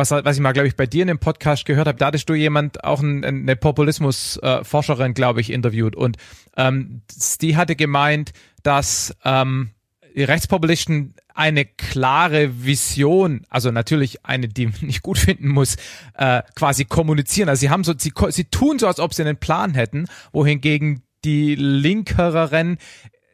[0.00, 2.28] was, was ich mal, glaube ich, bei dir in dem Podcast gehört habe, da hattest
[2.28, 5.96] du jemand, auch ein, eine Populismus-Forscherin, glaube ich, interviewt.
[5.96, 6.18] Und
[6.56, 7.02] ähm,
[7.40, 8.30] die hatte gemeint,
[8.62, 9.70] dass ähm,
[10.18, 15.76] die Rechtspopulisten eine klare Vision, also natürlich eine, die man nicht gut finden muss,
[16.14, 17.48] äh, quasi kommunizieren.
[17.48, 21.02] Also sie haben so, sie, sie tun so, als ob sie einen Plan hätten, wohingegen
[21.24, 22.78] die Linkereren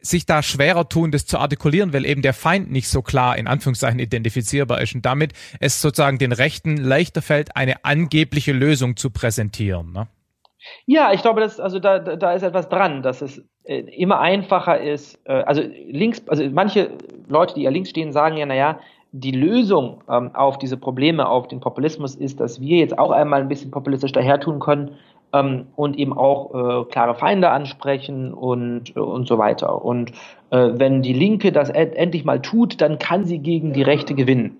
[0.01, 3.47] sich da schwerer tun, das zu artikulieren, weil eben der Feind nicht so klar in
[3.47, 9.09] Anführungszeichen identifizierbar ist und damit es sozusagen den Rechten leichter fällt, eine angebliche Lösung zu
[9.09, 9.91] präsentieren.
[9.91, 10.07] Ne?
[10.85, 14.79] Ja, ich glaube, dass, also da, da ist etwas dran, dass es äh, immer einfacher
[14.79, 16.91] ist, äh, also links, also manche
[17.27, 18.79] Leute, die ja links stehen, sagen ja, naja,
[19.11, 23.41] die Lösung ähm, auf diese Probleme, auf den Populismus ist, dass wir jetzt auch einmal
[23.41, 24.97] ein bisschen populistisch daher tun können
[25.31, 29.83] ähm, und eben auch äh, klare Feinde ansprechen und, äh, und so weiter.
[29.83, 30.11] Und
[30.49, 34.57] äh, wenn die Linke das endlich mal tut, dann kann sie gegen die Rechte gewinnen.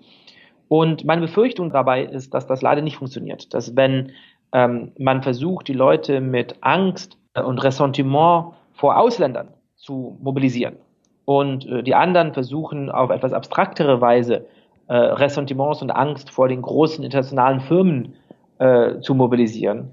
[0.68, 3.52] Und meine Befürchtung dabei ist, dass das leider nicht funktioniert.
[3.54, 4.12] Dass wenn
[4.52, 10.76] ähm, man versucht, die Leute mit Angst und Ressentiment vor Ausländern zu mobilisieren.
[11.24, 14.46] Und äh, die anderen versuchen auf etwas abstraktere Weise
[14.88, 18.14] äh, Ressentiments und Angst vor den großen internationalen Firmen
[18.58, 19.90] äh, zu mobilisieren,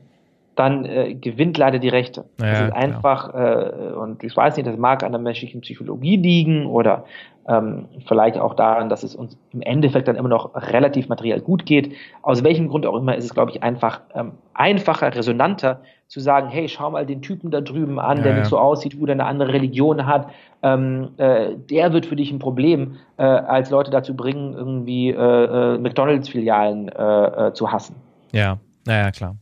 [0.55, 2.25] dann äh, gewinnt leider die Rechte.
[2.39, 6.17] Ja, das ist einfach, äh, und ich weiß nicht, das mag an der menschlichen Psychologie
[6.17, 7.05] liegen oder
[7.47, 11.65] ähm, vielleicht auch daran, dass es uns im Endeffekt dann immer noch relativ materiell gut
[11.65, 11.93] geht.
[12.21, 16.49] Aus welchem Grund auch immer ist es, glaube ich, einfach ähm, einfacher, resonanter zu sagen,
[16.49, 19.13] hey, schau mal den Typen da drüben an, ja, der nicht so aussieht, wo der
[19.13, 20.29] eine andere Religion hat,
[20.61, 25.15] ähm, äh, der wird für dich ein Problem, äh, als Leute dazu bringen, irgendwie äh,
[25.15, 27.95] äh McDonalds-Filialen äh, äh, zu hassen.
[28.31, 29.35] Ja, naja, klar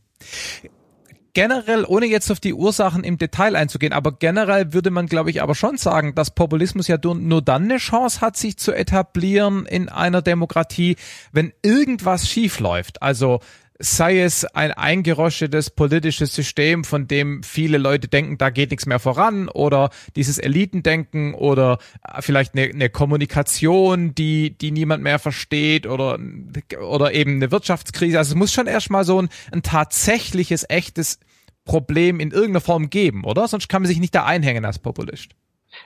[1.34, 5.42] generell, ohne jetzt auf die Ursachen im Detail einzugehen, aber generell würde man, glaube ich,
[5.42, 9.88] aber schon sagen, dass Populismus ja nur dann eine Chance hat, sich zu etablieren in
[9.88, 10.96] einer Demokratie,
[11.32, 13.02] wenn irgendwas schief läuft.
[13.02, 13.40] Also
[13.82, 19.00] sei es ein eingeroschetes politisches System, von dem viele Leute denken, da geht nichts mehr
[19.00, 21.78] voran, oder dieses Elitendenken oder
[22.20, 26.18] vielleicht eine, eine Kommunikation, die, die niemand mehr versteht, oder,
[26.80, 28.18] oder eben eine Wirtschaftskrise.
[28.18, 31.18] Also es muss schon erstmal so ein, ein tatsächliches, echtes
[31.64, 33.48] Problem in irgendeiner Form geben, oder?
[33.48, 35.32] Sonst kann man sich nicht da einhängen als Populist.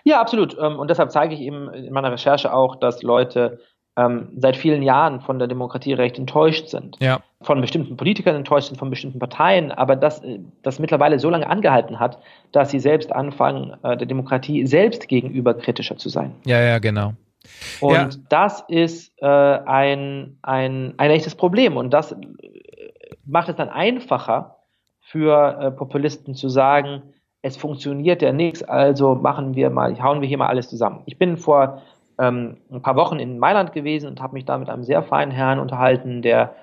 [0.05, 0.57] Ja, absolut.
[0.61, 3.61] Ähm, und deshalb zeige ich eben in meiner Recherche auch, dass Leute
[3.97, 6.97] ähm, seit vielen Jahren von der Demokratie recht enttäuscht sind.
[7.01, 7.21] Ja.
[7.41, 11.49] Von bestimmten Politikern enttäuscht sind, von bestimmten Parteien, aber dass äh, das mittlerweile so lange
[11.49, 12.19] angehalten hat,
[12.53, 16.35] dass sie selbst anfangen, äh, der Demokratie selbst gegenüber kritischer zu sein.
[16.45, 17.15] Ja, ja, genau.
[17.81, 18.09] Und ja.
[18.29, 22.17] das ist äh, ein, ein, ein echtes Problem und das äh,
[23.25, 24.57] macht es dann einfacher
[25.01, 27.03] für äh, Populisten zu sagen,
[27.43, 31.03] es funktioniert ja nichts, also machen wir mal, hauen wir hier mal alles zusammen.
[31.07, 31.83] Ich bin vor
[32.19, 35.33] ähm, ein paar Wochen in Mailand gewesen und habe mich da mit einem sehr feinen
[35.33, 36.55] Herrn unterhalten, der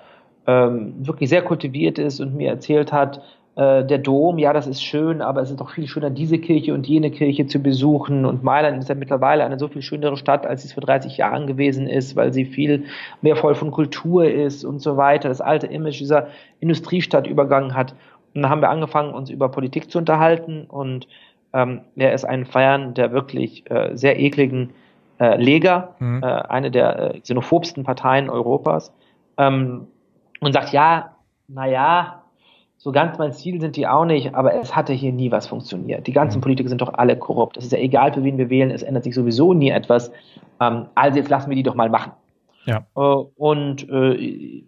[0.46, 3.22] ähm, wirklich sehr kultiviert ist und mir erzählt hat,
[3.56, 6.74] äh, der Dom, ja, das ist schön, aber es ist doch viel schöner, diese Kirche
[6.74, 8.24] und jene Kirche zu besuchen.
[8.24, 11.16] Und Mailand ist ja mittlerweile eine so viel schönere Stadt, als sie es vor 30
[11.16, 12.84] Jahren gewesen ist, weil sie viel
[13.22, 15.28] mehr voll von Kultur ist und so weiter.
[15.28, 16.28] Das alte Image dieser
[16.58, 17.94] Industriestadt übergangen hat.
[18.34, 21.06] Und dann haben wir angefangen, uns über Politik zu unterhalten und
[21.52, 24.70] ähm, er ist ein Feiern der wirklich äh, sehr ekligen
[25.18, 26.22] äh, Lega, mhm.
[26.22, 28.92] äh, eine der äh, xenophobsten Parteien Europas,
[29.38, 29.88] ähm,
[30.40, 31.16] und sagt, ja,
[31.48, 32.22] naja,
[32.76, 36.06] so ganz mein Ziel sind die auch nicht, aber es hatte hier nie was funktioniert.
[36.06, 36.42] Die ganzen mhm.
[36.42, 37.56] Politiker sind doch alle korrupt.
[37.56, 40.12] Es ist ja egal, für wen wir wählen, es ändert sich sowieso nie etwas.
[40.60, 42.12] Ähm, also jetzt lassen wir die doch mal machen.
[42.66, 42.86] Ja.
[42.94, 44.64] Äh, und äh,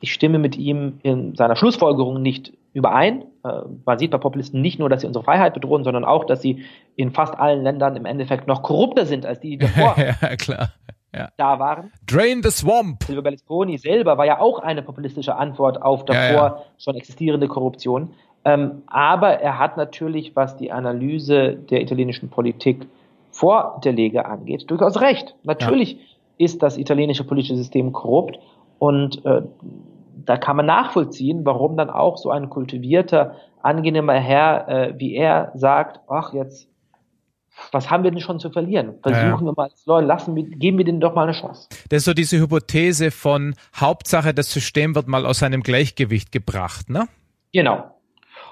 [0.00, 3.24] ich stimme mit ihm in seiner Schlussfolgerung nicht überein.
[3.44, 6.42] Äh, man sieht bei Populisten nicht nur, dass sie unsere Freiheit bedrohen, sondern auch, dass
[6.42, 6.64] sie
[6.96, 10.70] in fast allen Ländern im Endeffekt noch korrupter sind als die, die davor ja, klar.
[11.12, 11.28] Ja.
[11.36, 11.92] da waren.
[12.06, 13.02] Drain the Swamp.
[13.02, 18.12] Silvio Berlusconi selber war ja auch eine populistische Antwort auf davor ja, schon existierende Korruption.
[18.44, 22.86] Ähm, aber er hat natürlich, was die Analyse der italienischen Politik
[23.32, 25.34] vor der Lega angeht, durchaus recht.
[25.42, 25.98] Natürlich
[26.38, 28.38] ist das italienische politische System korrupt
[28.78, 29.42] und äh,
[30.26, 35.52] da kann man nachvollziehen, warum dann auch so ein kultivierter, angenehmer Herr äh, wie er
[35.54, 36.70] sagt, ach jetzt,
[37.72, 38.94] was haben wir denn schon zu verlieren?
[39.02, 39.40] Versuchen ja.
[39.40, 41.68] wir mal, Leute, lassen wir, geben wir denen doch mal eine Chance.
[41.88, 46.88] Das ist so diese Hypothese von Hauptsache, das System wird mal aus seinem Gleichgewicht gebracht,
[46.88, 47.08] ne?
[47.52, 47.84] Genau.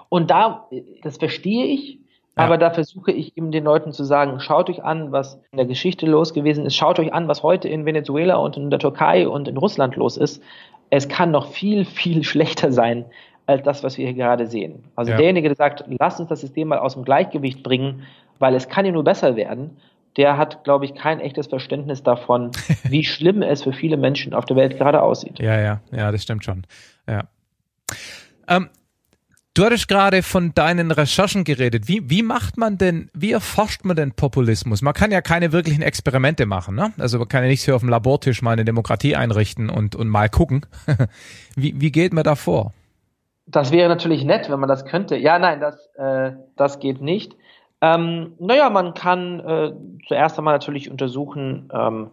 [0.08, 0.68] Und da,
[1.02, 1.98] das verstehe ich,
[2.36, 2.44] ja.
[2.44, 5.66] aber da versuche ich eben den Leuten zu sagen, schaut euch an, was in der
[5.66, 9.28] Geschichte los gewesen ist, schaut euch an, was heute in Venezuela und in der Türkei
[9.28, 10.42] und in Russland los ist
[10.90, 13.04] es kann noch viel, viel schlechter sein
[13.46, 14.84] als das, was wir hier gerade sehen.
[14.94, 15.16] Also ja.
[15.16, 18.02] derjenige, der sagt, lass uns das System mal aus dem Gleichgewicht bringen,
[18.38, 19.78] weil es kann ja nur besser werden,
[20.18, 22.50] der hat, glaube ich, kein echtes Verständnis davon,
[22.84, 25.38] wie schlimm es für viele Menschen auf der Welt gerade aussieht.
[25.38, 26.64] Ja, ja, ja, das stimmt schon.
[27.08, 27.24] Ja.
[28.48, 28.68] Ähm,
[29.58, 31.88] Du hattest gerade von deinen Recherchen geredet.
[31.88, 34.82] Wie, wie macht man denn, wie erforscht man denn Populismus?
[34.82, 36.92] Man kann ja keine wirklichen Experimente machen, ne?
[36.96, 40.06] Also man kann ja nicht so auf dem Labortisch mal eine Demokratie einrichten und, und
[40.06, 40.64] mal gucken.
[41.56, 42.72] wie, wie geht man da vor?
[43.46, 45.16] Das wäre natürlich nett, wenn man das könnte.
[45.16, 47.34] Ja, nein, das, äh, das geht nicht.
[47.80, 49.72] Ähm, naja, man kann äh,
[50.06, 52.10] zuerst einmal natürlich untersuchen, ähm,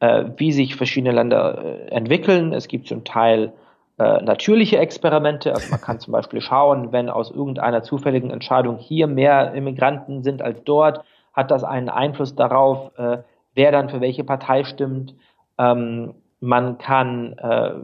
[0.00, 2.52] äh, wie sich verschiedene Länder äh, entwickeln.
[2.52, 3.54] Es gibt zum Teil
[4.02, 5.54] äh, natürliche Experimente.
[5.54, 10.42] Also man kann zum Beispiel schauen, wenn aus irgendeiner zufälligen Entscheidung hier mehr Immigranten sind
[10.42, 13.18] als dort, hat das einen Einfluss darauf, äh,
[13.54, 15.14] wer dann für welche Partei stimmt.
[15.58, 17.74] Ähm, man kann äh,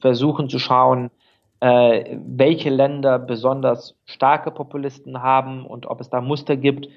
[0.00, 1.10] versuchen zu schauen,
[1.60, 6.88] äh, welche Länder besonders starke Populisten haben und ob es da Muster gibt,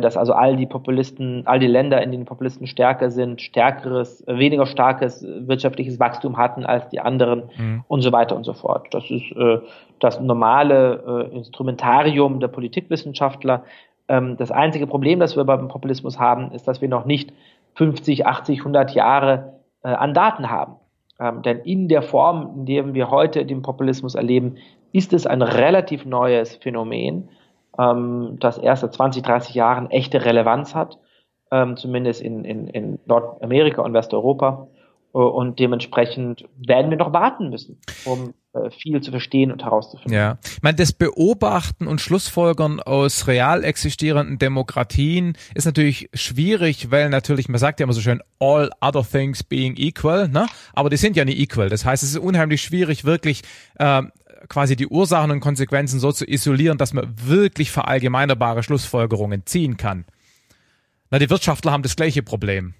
[0.00, 4.38] dass also all die Populisten, all die Länder, in denen Populisten stärker sind, stärkeres, äh,
[4.38, 7.84] weniger starkes wirtschaftliches Wachstum hatten als die anderen mhm.
[7.86, 8.88] und so weiter und so fort.
[8.92, 9.58] Das ist äh,
[10.00, 13.64] das normale äh, Instrumentarium der Politikwissenschaftler.
[14.08, 17.34] Ähm, das einzige Problem, das wir beim Populismus haben, ist, dass wir noch nicht
[17.74, 20.76] 50, 80, 100 Jahre äh, an Daten haben.
[21.20, 24.56] Ähm, denn in der Form, in der wir heute den Populismus erleben,
[24.92, 27.28] ist es ein relativ neues Phänomen,
[27.78, 30.98] ähm, das erst seit 20, 30 Jahren echte Relevanz hat,
[31.50, 34.68] ähm, zumindest in, in, in Nordamerika und Westeuropa.
[35.14, 40.12] Äh, und dementsprechend werden wir noch warten müssen, um äh, viel zu verstehen und herauszufinden.
[40.12, 47.08] Ja, ich meine, das Beobachten und Schlussfolgern aus real existierenden Demokratien ist natürlich schwierig, weil
[47.10, 50.46] natürlich, man sagt ja immer so schön, all other things being equal, ne?
[50.72, 51.68] aber die sind ja nicht equal.
[51.68, 53.42] Das heißt, es ist unheimlich schwierig, wirklich
[53.78, 54.02] äh,
[54.48, 60.04] quasi die Ursachen und Konsequenzen so zu isolieren, dass man wirklich verallgemeinerbare Schlussfolgerungen ziehen kann.
[61.10, 62.74] Na, die Wirtschaftler haben das gleiche Problem.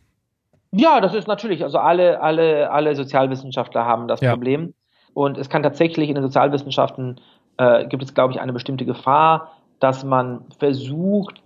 [0.72, 4.32] Ja, das ist natürlich, also alle, alle, alle Sozialwissenschaftler haben das ja.
[4.32, 4.74] Problem.
[5.12, 7.20] Und es kann tatsächlich in den Sozialwissenschaften
[7.56, 11.42] äh, gibt es, glaube ich, eine bestimmte Gefahr, dass man versucht,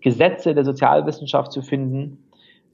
[0.00, 2.24] Gesetze der Sozialwissenschaft zu finden,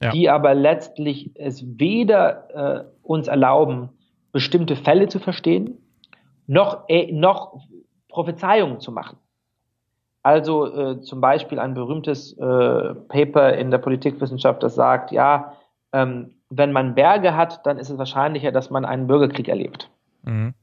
[0.01, 0.11] ja.
[0.11, 3.89] die aber letztlich es weder äh, uns erlauben,
[4.31, 5.77] bestimmte Fälle zu verstehen,
[6.47, 7.59] noch, äh, noch
[8.09, 9.17] Prophezeiungen zu machen.
[10.23, 15.53] Also äh, zum Beispiel ein berühmtes äh, Paper in der Politikwissenschaft, das sagt, ja,
[15.93, 19.89] ähm, wenn man Berge hat, dann ist es wahrscheinlicher, dass man einen Bürgerkrieg erlebt.
[20.23, 20.53] Mhm.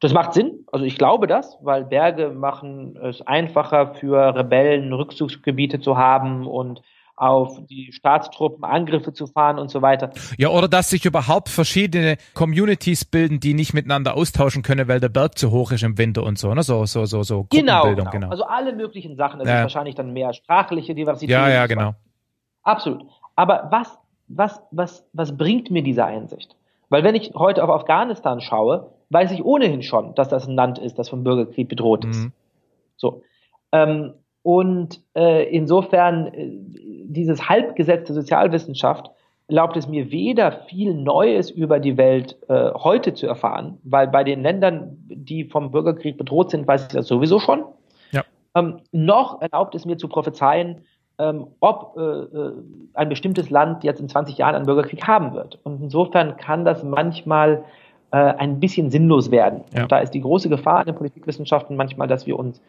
[0.00, 5.80] Das macht Sinn, also ich glaube das, weil Berge machen es einfacher für Rebellen Rückzugsgebiete
[5.80, 6.82] zu haben und
[7.22, 10.10] auf die Staatstruppen Angriffe zu fahren und so weiter.
[10.38, 15.08] Ja, oder dass sich überhaupt verschiedene Communities bilden, die nicht miteinander austauschen können, weil der
[15.08, 16.64] Berg zu hoch ist im Winter und so, ne?
[16.64, 17.46] So, so, so, so.
[17.50, 18.10] Genau, genau.
[18.10, 18.28] genau.
[18.28, 19.40] Also alle möglichen Sachen.
[19.40, 19.58] Es ja.
[19.58, 21.30] ist wahrscheinlich dann mehr sprachliche Diversität.
[21.30, 21.94] Ja, ja, genau.
[22.64, 23.04] Absolut.
[23.36, 23.96] Aber was,
[24.26, 26.56] was, was, was bringt mir diese Einsicht?
[26.88, 30.80] Weil wenn ich heute auf Afghanistan schaue, weiß ich ohnehin schon, dass das ein Land
[30.80, 32.24] ist, das vom Bürgerkrieg bedroht ist.
[32.24, 32.32] Mhm.
[32.96, 33.22] So.
[33.70, 36.50] Ähm, und äh, insofern, äh,
[37.04, 39.10] dieses Halbgesetz der Sozialwissenschaft
[39.48, 44.24] erlaubt es mir weder viel Neues über die Welt äh, heute zu erfahren, weil bei
[44.24, 47.64] den Ländern, die vom Bürgerkrieg bedroht sind, weiß ich das sowieso schon.
[48.12, 48.22] Ja.
[48.54, 50.82] Ähm, noch erlaubt es mir zu prophezeien,
[51.18, 52.52] ähm, ob äh, äh,
[52.94, 55.58] ein bestimmtes Land jetzt in 20 Jahren einen Bürgerkrieg haben wird.
[55.62, 57.64] Und insofern kann das manchmal
[58.10, 59.64] äh, ein bisschen sinnlos werden.
[59.74, 59.82] Ja.
[59.82, 62.60] Und da ist die große Gefahr in den Politikwissenschaften manchmal, dass wir uns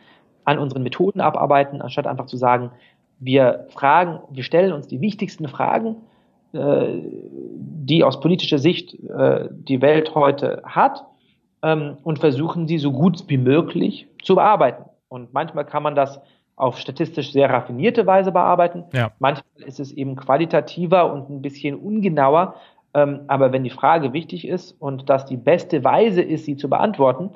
[0.45, 2.71] an unseren Methoden abarbeiten, anstatt einfach zu sagen,
[3.19, 5.97] wir fragen, wir stellen uns die wichtigsten Fragen,
[6.53, 11.05] äh, die aus politischer Sicht äh, die Welt heute hat,
[11.63, 14.83] ähm, und versuchen sie so gut wie möglich zu bearbeiten.
[15.07, 16.19] Und manchmal kann man das
[16.55, 18.83] auf statistisch sehr raffinierte Weise bearbeiten.
[18.93, 19.11] Ja.
[19.19, 22.55] Manchmal ist es eben qualitativer und ein bisschen ungenauer.
[22.93, 26.69] Ähm, aber wenn die Frage wichtig ist und das die beste Weise ist, sie zu
[26.69, 27.31] beantworten,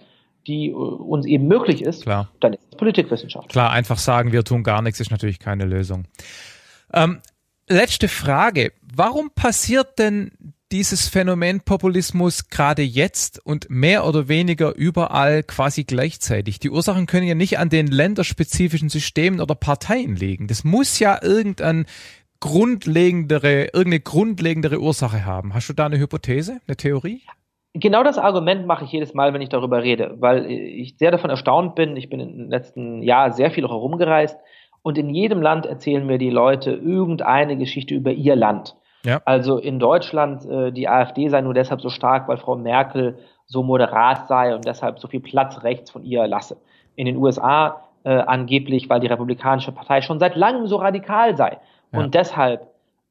[0.48, 2.30] die äh, uns eben möglich ist, Klar.
[2.39, 3.50] dann ist es Politikwissenschaft.
[3.50, 6.06] Klar, einfach sagen, wir tun gar nichts, ist natürlich keine Lösung.
[6.93, 7.20] Ähm,
[7.68, 8.72] letzte Frage.
[8.82, 10.32] Warum passiert denn
[10.72, 16.60] dieses Phänomen Populismus gerade jetzt und mehr oder weniger überall quasi gleichzeitig?
[16.60, 20.48] Die Ursachen können ja nicht an den länderspezifischen Systemen oder Parteien liegen.
[20.48, 21.86] Das muss ja irgendein
[22.39, 25.54] grundlegendere, irgendeine grundlegendere Ursache haben.
[25.54, 27.22] Hast du da eine Hypothese, eine Theorie?
[27.80, 31.30] Genau das Argument mache ich jedes Mal, wenn ich darüber rede, weil ich sehr davon
[31.30, 31.96] erstaunt bin.
[31.98, 34.38] Ich bin im letzten Jahr sehr viel herumgereist
[34.82, 38.76] und in jedem Land erzählen mir die Leute irgendeine Geschichte über ihr Land.
[39.06, 39.22] Ja.
[39.26, 43.64] Also in Deutschland, äh, die AfD sei nur deshalb so stark, weil Frau Merkel so
[43.64, 46.58] moderat sei und deshalb so viel Platz rechts von ihr lasse.
[46.96, 51.58] In den USA äh, angeblich, weil die Republikanische Partei schon seit langem so radikal sei
[51.92, 52.00] ja.
[52.00, 52.68] und deshalb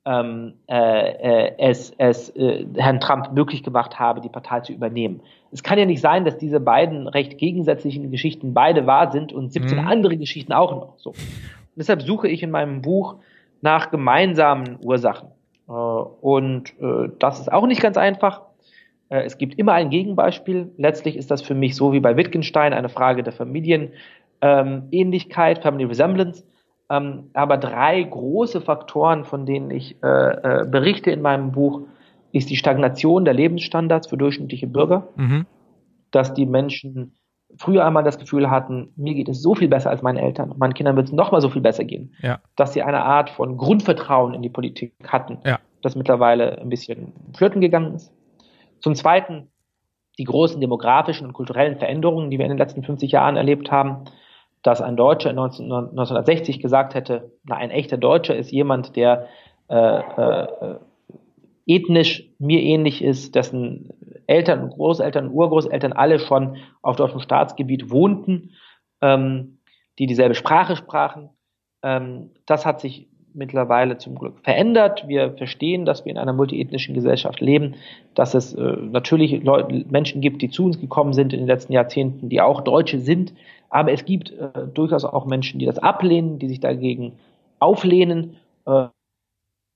[0.06, 5.20] ähm, äh, äh, es, es äh, Herrn Trump möglich gemacht habe, die Partei zu übernehmen.
[5.50, 9.52] Es kann ja nicht sein, dass diese beiden recht gegensätzlichen Geschichten beide wahr sind und
[9.52, 9.86] 17 mhm.
[9.86, 10.94] andere Geschichten auch noch.
[10.98, 11.10] So.
[11.10, 13.16] Und deshalb suche ich in meinem Buch
[13.60, 15.28] nach gemeinsamen Ursachen.
[15.68, 18.42] Äh, und äh, das ist auch nicht ganz einfach.
[19.08, 20.70] Äh, es gibt immer ein Gegenbeispiel.
[20.76, 25.84] Letztlich ist das für mich so wie bei Wittgenstein eine Frage der Familienähnlichkeit, ähm, Family
[25.84, 26.44] Resemblance.
[26.88, 31.82] Ähm, aber drei große Faktoren, von denen ich äh, äh, berichte in meinem Buch,
[32.32, 35.46] ist die Stagnation der Lebensstandards für durchschnittliche Bürger, mhm.
[36.10, 37.16] dass die Menschen
[37.58, 40.74] früher einmal das Gefühl hatten, mir geht es so viel besser als meinen Eltern meinen
[40.74, 42.40] Kindern wird es noch mal so viel besser gehen, ja.
[42.56, 45.58] dass sie eine Art von Grundvertrauen in die Politik hatten, ja.
[45.82, 48.12] das mittlerweile ein bisschen flirten gegangen ist.
[48.80, 49.48] Zum Zweiten
[50.18, 54.04] die großen demografischen und kulturellen Veränderungen, die wir in den letzten 50 Jahren erlebt haben,
[54.66, 59.28] dass ein Deutscher 19, 1960 gesagt hätte, na, ein echter Deutscher ist jemand, der
[59.68, 60.76] äh, äh,
[61.66, 63.90] ethnisch mir ähnlich ist, dessen
[64.26, 68.54] Eltern, Großeltern, Urgroßeltern alle schon auf deutschem Staatsgebiet wohnten,
[69.00, 69.58] ähm,
[70.00, 71.30] die dieselbe Sprache sprachen.
[71.82, 75.06] Ähm, das hat sich mittlerweile zum Glück verändert.
[75.06, 77.74] Wir verstehen, dass wir in einer multiethnischen Gesellschaft leben,
[78.14, 81.72] dass es äh, natürlich Leute, Menschen gibt, die zu uns gekommen sind in den letzten
[81.72, 83.34] Jahrzehnten, die auch Deutsche sind,
[83.68, 87.12] aber es gibt äh, durchaus auch Menschen, die das ablehnen, die sich dagegen
[87.58, 88.36] auflehnen.
[88.66, 88.88] Äh,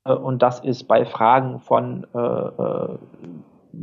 [0.04, 2.98] und das ist bei Fragen von äh, äh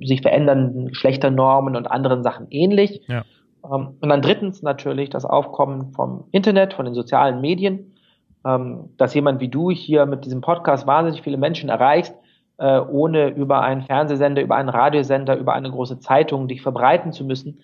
[0.01, 3.01] sich verändernden Geschlechternormen und anderen Sachen ähnlich.
[3.07, 3.23] Ja.
[3.63, 7.93] Ähm, und dann drittens natürlich das Aufkommen vom Internet, von den sozialen Medien
[8.47, 12.15] ähm, dass jemand wie du hier mit diesem Podcast wahnsinnig viele Menschen erreichst,
[12.57, 17.25] äh, ohne über einen Fernsehsender, über einen Radiosender, über eine große Zeitung dich verbreiten zu
[17.25, 17.59] müssen.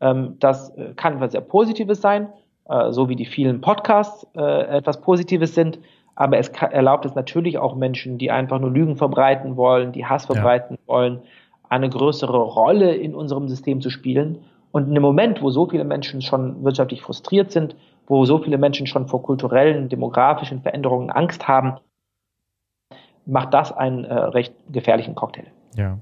[0.00, 2.28] Ähm, das äh, kann etwas sehr Positives sein,
[2.68, 5.78] äh, so wie die vielen Podcasts äh, etwas Positives sind.
[6.16, 10.26] Aber es erlaubt es natürlich auch Menschen, die einfach nur Lügen verbreiten wollen, die Hass
[10.26, 10.88] verbreiten ja.
[10.88, 11.20] wollen,
[11.68, 14.38] eine größere Rolle in unserem System zu spielen.
[14.76, 18.58] Und in dem Moment, wo so viele Menschen schon wirtschaftlich frustriert sind, wo so viele
[18.58, 21.78] Menschen schon vor kulturellen, demografischen Veränderungen Angst haben,
[23.24, 25.46] macht das einen äh, recht gefährlichen Cocktail.
[25.76, 25.96] Ja.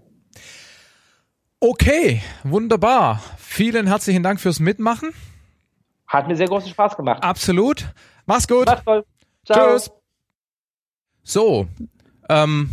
[1.61, 3.21] Okay, wunderbar.
[3.39, 5.11] Vielen herzlichen Dank fürs Mitmachen.
[6.09, 7.23] Hat mir sehr großen Spaß gemacht.
[7.23, 7.87] Absolut.
[8.27, 8.67] Mach's gut.
[8.67, 9.05] Mach's toll.
[9.47, 9.75] Ciao.
[9.75, 9.93] Tschüss.
[11.23, 11.69] So,
[12.29, 12.71] ähm,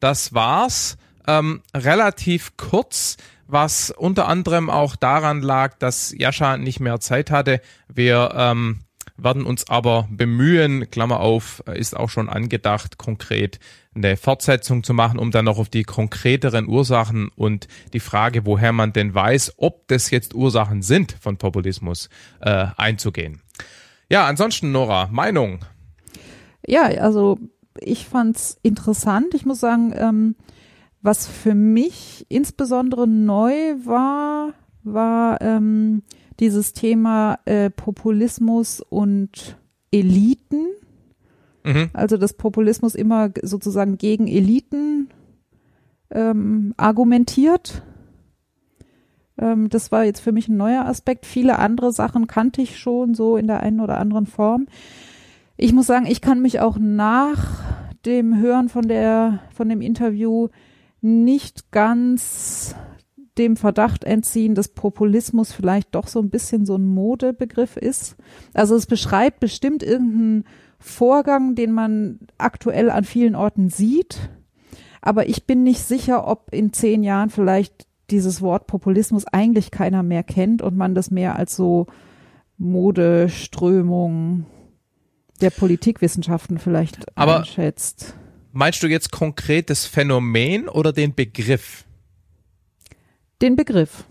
[0.00, 0.96] das war's.
[1.28, 3.18] Ähm, relativ kurz
[3.52, 7.60] was unter anderem auch daran lag, dass Jascha nicht mehr Zeit hatte.
[7.88, 8.80] Wir ähm,
[9.16, 13.60] werden uns aber bemühen, Klammer auf, ist auch schon angedacht, konkret
[13.94, 18.72] eine Fortsetzung zu machen, um dann noch auf die konkreteren Ursachen und die Frage, woher
[18.72, 22.08] man denn weiß, ob das jetzt Ursachen sind von Populismus,
[22.40, 23.42] äh, einzugehen.
[24.08, 25.64] Ja, ansonsten Nora, Meinung?
[26.66, 27.38] Ja, also
[27.78, 29.34] ich fand's interessant.
[29.34, 30.36] Ich muss sagen, ähm,
[31.02, 33.52] was für mich insbesondere neu
[33.84, 36.02] war, war ähm,
[36.40, 39.58] dieses Thema äh, Populismus und
[39.90, 40.66] Eliten.
[41.64, 41.90] Mhm.
[41.92, 45.08] Also dass Populismus immer sozusagen gegen Eliten
[46.10, 47.82] ähm, argumentiert.
[49.38, 51.26] Ähm, das war jetzt für mich ein neuer Aspekt.
[51.26, 54.66] Viele andere Sachen kannte ich schon so in der einen oder anderen Form.
[55.56, 57.62] Ich muss sagen, ich kann mich auch nach
[58.04, 60.48] dem Hören von der, von dem Interview
[61.02, 62.74] nicht ganz
[63.38, 68.16] dem Verdacht entziehen, dass Populismus vielleicht doch so ein bisschen so ein Modebegriff ist.
[68.52, 70.44] Also es beschreibt bestimmt irgendeinen
[70.78, 74.30] Vorgang, den man aktuell an vielen Orten sieht.
[75.00, 80.02] Aber ich bin nicht sicher, ob in zehn Jahren vielleicht dieses Wort Populismus eigentlich keiner
[80.02, 81.86] mehr kennt und man das mehr als so
[82.58, 84.46] Modeströmung
[85.40, 88.14] der Politikwissenschaften vielleicht Aber einschätzt.
[88.52, 91.84] Meinst du jetzt konkret das Phänomen oder den Begriff?
[93.40, 94.04] Den Begriff.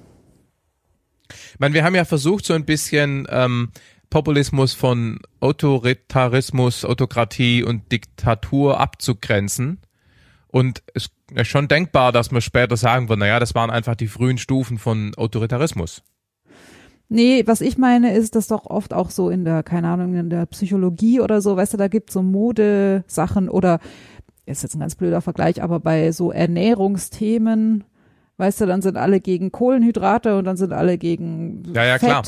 [1.29, 3.69] Ich meine, wir haben ja versucht, so ein bisschen ähm,
[4.09, 9.79] Populismus von Autoritarismus, Autokratie und Diktatur abzugrenzen.
[10.47, 14.07] Und es ist schon denkbar, dass man später sagen wird, naja, das waren einfach die
[14.07, 16.01] frühen Stufen von Autoritarismus.
[17.13, 20.29] Nee, was ich meine, ist das doch oft auch so in der, keine Ahnung, in
[20.29, 23.79] der Psychologie oder so, weißt du, da gibt so Modesachen oder
[24.51, 27.83] ist jetzt ein ganz blöder Vergleich, aber bei so Ernährungsthemen,
[28.37, 32.09] weißt du, dann sind alle gegen Kohlenhydrate und dann sind alle gegen ja, ja, Fett.
[32.09, 32.23] Klar.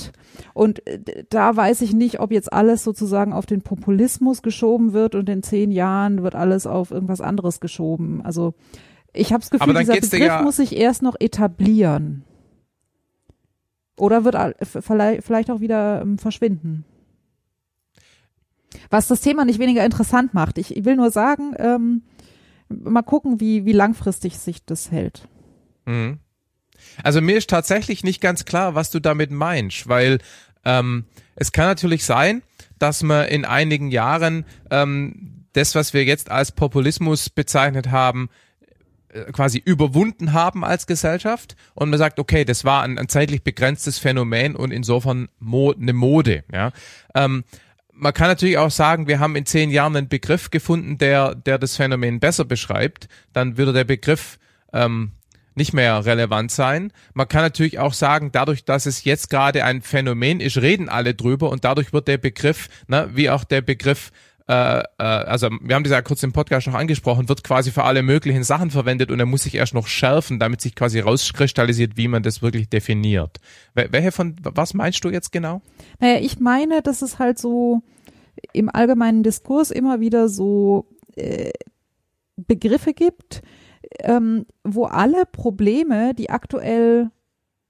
[0.54, 5.16] Und äh, da weiß ich nicht, ob jetzt alles sozusagen auf den Populismus geschoben wird
[5.16, 8.22] und in zehn Jahren wird alles auf irgendwas anderes geschoben.
[8.24, 8.54] Also
[9.14, 12.24] ich habe das Gefühl, dieser Begriff ja muss sich erst noch etablieren.
[13.96, 16.84] Oder wird vielleicht auch wieder ähm, verschwinden.
[18.90, 20.58] Was das Thema nicht weniger interessant macht.
[20.58, 22.02] Ich will nur sagen, ähm,
[22.84, 25.28] mal gucken, wie, wie langfristig sich das hält.
[25.86, 26.20] Mhm.
[27.04, 30.20] Also mir ist tatsächlich nicht ganz klar, was du damit meinst, weil
[30.66, 31.06] ähm,
[31.36, 32.44] es kann natürlich sein,
[32.80, 38.30] dass man in einigen Jahren ähm, das, was wir jetzt als Populismus bezeichnet haben,
[39.10, 43.44] äh, quasi überwunden haben als Gesellschaft und man sagt, okay, das war ein, ein zeitlich
[43.44, 46.44] begrenztes Phänomen und insofern Mo eine Mode.
[46.52, 46.72] Ja?
[47.16, 47.44] Ähm,
[47.96, 51.58] man kann natürlich auch sagen, wir haben in zehn Jahren einen Begriff gefunden, der, der
[51.58, 53.08] das Phänomen besser beschreibt.
[53.34, 54.40] Dann würde der Begriff
[54.74, 55.12] ähm,
[55.56, 56.92] nicht mehr relevant sein.
[57.14, 61.14] Man kann natürlich auch sagen, dadurch, dass es jetzt gerade ein Phänomen ist, reden alle
[61.14, 64.12] drüber und dadurch wird der Begriff, ne, wie auch der Begriff
[64.48, 67.84] äh, äh, also wir haben das ja kurz im Podcast noch angesprochen, wird quasi für
[67.84, 71.96] alle möglichen Sachen verwendet und er muss sich erst noch schärfen, damit sich quasi rauskristallisiert,
[71.96, 73.40] wie man das wirklich definiert.
[73.74, 75.62] Welche von, was meinst du jetzt genau?
[76.00, 77.82] Naja, ich meine, dass es halt so
[78.52, 81.52] im allgemeinen Diskurs immer wieder so äh,
[82.36, 83.42] Begriffe gibt,
[84.00, 87.12] ähm, wo alle Probleme, die aktuell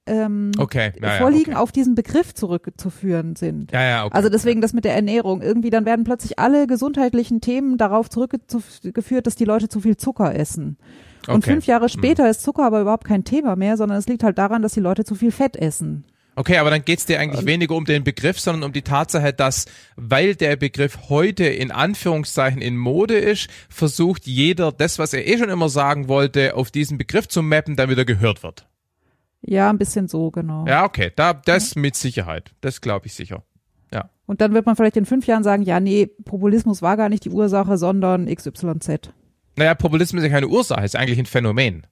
[0.06, 0.92] ähm, okay.
[1.02, 1.64] ja, vorliegen, ja, okay.
[1.64, 3.72] auf diesen Begriff zurückzuführen sind.
[3.72, 4.16] Ja, ja, okay.
[4.16, 5.42] Also deswegen das mit der Ernährung.
[5.42, 10.36] Irgendwie dann werden plötzlich alle gesundheitlichen Themen darauf zurückgeführt, dass die Leute zu viel Zucker
[10.36, 10.78] essen.
[11.28, 11.52] Und okay.
[11.52, 11.90] fünf Jahre hm.
[11.90, 12.32] später hm.
[12.32, 15.06] ist Zucker aber überhaupt kein Thema mehr, sondern es liegt halt daran, dass die Leute
[15.06, 16.04] zu viel Fett essen.
[16.36, 19.66] Okay, aber dann geht's dir eigentlich weniger um den Begriff, sondern um die Tatsache, dass,
[19.96, 25.38] weil der Begriff heute in Anführungszeichen in Mode ist, versucht jeder das, was er eh
[25.38, 28.66] schon immer sagen wollte, auf diesen Begriff zu mappen, damit er gehört wird.
[29.46, 30.66] Ja, ein bisschen so, genau.
[30.66, 32.52] Ja, okay, da, das mit Sicherheit.
[32.62, 33.44] Das glaube ich sicher.
[33.92, 34.10] Ja.
[34.26, 37.26] Und dann wird man vielleicht in fünf Jahren sagen, ja, nee, Populismus war gar nicht
[37.26, 39.12] die Ursache, sondern XYZ.
[39.56, 41.86] Naja, Populismus ist ja keine Ursache, ist eigentlich ein Phänomen.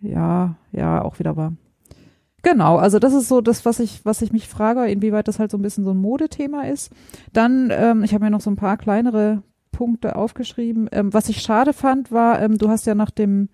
[0.00, 1.52] Ja, ja, auch wieder wahr.
[2.42, 5.50] Genau, also das ist so das, was ich, was ich mich frage, inwieweit das halt
[5.50, 6.92] so ein bisschen so ein Modethema ist.
[7.32, 10.88] Dann, ähm, ich habe mir noch so ein paar kleinere Punkte aufgeschrieben.
[10.92, 13.48] Ähm, was ich schade fand, war, ähm, du hast ja nach dem,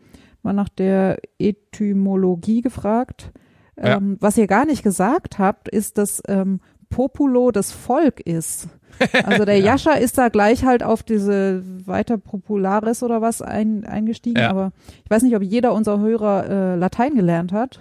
[0.44, 3.32] mal nach der Etymologie gefragt.
[3.76, 3.96] Ja.
[3.96, 8.68] Ähm, was ihr gar nicht gesagt habt, ist, dass ähm, Populo das Volk ist.
[9.24, 9.72] Also der ja.
[9.72, 14.50] Jascha ist da gleich halt auf diese weiter Popularis oder was ein, eingestiegen, ja.
[14.50, 14.70] aber
[15.04, 17.80] ich weiß nicht, ob jeder unserer Hörer äh, Latein gelernt hat.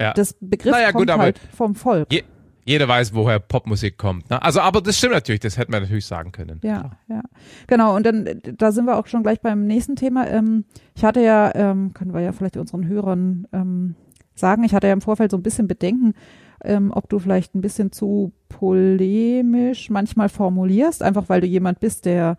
[0.00, 0.14] Ja.
[0.14, 2.10] Das Begriff naja, kommt gut, halt vom Volk.
[2.10, 2.24] Je,
[2.66, 4.28] jeder weiß, woher Popmusik kommt.
[4.28, 4.42] Ne?
[4.42, 6.60] Also, aber das stimmt natürlich, das hätten wir natürlich sagen können.
[6.64, 7.22] Ja, ja.
[7.68, 10.26] Genau, und dann, da sind wir auch schon gleich beim nächsten Thema.
[10.26, 10.64] Ähm,
[10.96, 13.94] ich hatte ja, ähm, können wir ja vielleicht unseren Hörern ähm,
[14.34, 16.14] sagen, ich hatte ja im Vorfeld so ein bisschen Bedenken,
[16.64, 22.04] ähm, ob du vielleicht ein bisschen zu polemisch manchmal formulierst, einfach weil du jemand bist,
[22.04, 22.36] der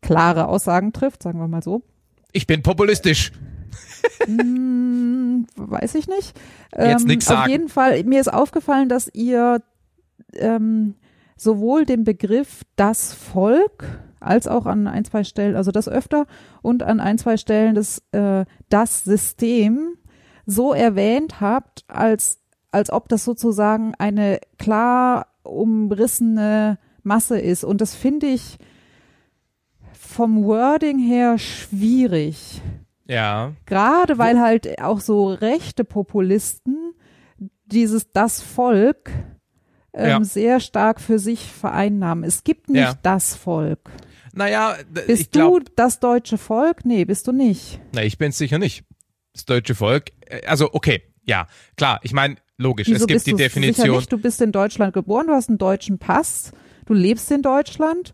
[0.00, 1.82] klare Aussagen trifft, sagen wir mal so.
[2.32, 3.32] Ich bin populistisch
[4.24, 6.38] hm, weiß ich nicht.
[6.76, 7.42] Jetzt ähm, nichts sagen.
[7.42, 9.62] Auf jeden Fall, mir ist aufgefallen, dass ihr
[10.34, 10.94] ähm,
[11.36, 13.84] sowohl den Begriff das Volk
[14.20, 16.26] als auch an ein, zwei Stellen, also das öfter
[16.62, 19.96] und an ein, zwei Stellen das, äh, das System
[20.46, 27.64] so erwähnt habt, als, als ob das sozusagen eine klar umrissene Masse ist.
[27.64, 28.58] Und das finde ich
[29.92, 32.62] vom Wording her schwierig.
[33.08, 33.52] Ja.
[33.66, 36.92] Gerade weil halt auch so rechte Populisten
[37.66, 39.10] dieses das Volk
[39.92, 40.24] ähm, ja.
[40.24, 42.24] sehr stark für sich vereinnahmen.
[42.24, 42.98] Es gibt nicht ja.
[43.02, 43.90] das Volk.
[44.32, 44.76] Naja,
[45.06, 46.84] bist glaub, du das deutsche Volk?
[46.84, 47.80] Nee, bist du nicht.
[47.94, 48.84] Na, ich bin sicher nicht.
[49.32, 51.46] Das deutsche Volk, äh, also okay, ja,
[51.76, 53.96] klar, ich meine, logisch, Wieso es gibt die Definition.
[53.96, 56.52] Nicht, du bist in Deutschland geboren, du hast einen deutschen Pass,
[56.84, 58.12] du lebst in Deutschland,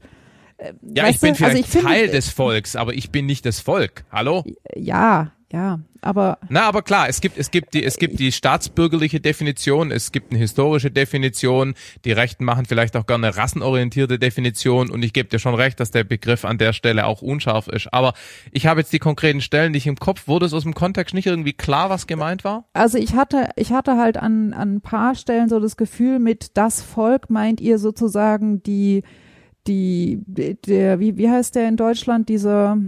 [0.82, 4.04] ja, ich bin vielleicht also ich Teil des Volks, aber ich bin nicht das Volk.
[4.10, 4.44] Hallo?
[4.74, 6.38] Ja, ja, aber.
[6.48, 10.32] Na, aber klar, es gibt, es gibt die, es gibt die staatsbürgerliche Definition, es gibt
[10.32, 11.74] eine historische Definition,
[12.06, 15.78] die Rechten machen vielleicht auch gerne eine rassenorientierte Definition und ich gebe dir schon recht,
[15.78, 17.92] dass der Begriff an der Stelle auch unscharf ist.
[17.92, 18.14] Aber
[18.50, 20.26] ich habe jetzt die konkreten Stellen nicht im Kopf.
[20.26, 22.64] Wurde es aus dem Kontext nicht irgendwie klar, was gemeint war?
[22.72, 26.56] Also ich hatte, ich hatte halt an, an ein paar Stellen so das Gefühl, mit
[26.56, 29.02] das Volk meint ihr sozusagen die,
[29.66, 32.78] die, der, wie, wie heißt der in Deutschland, dieser,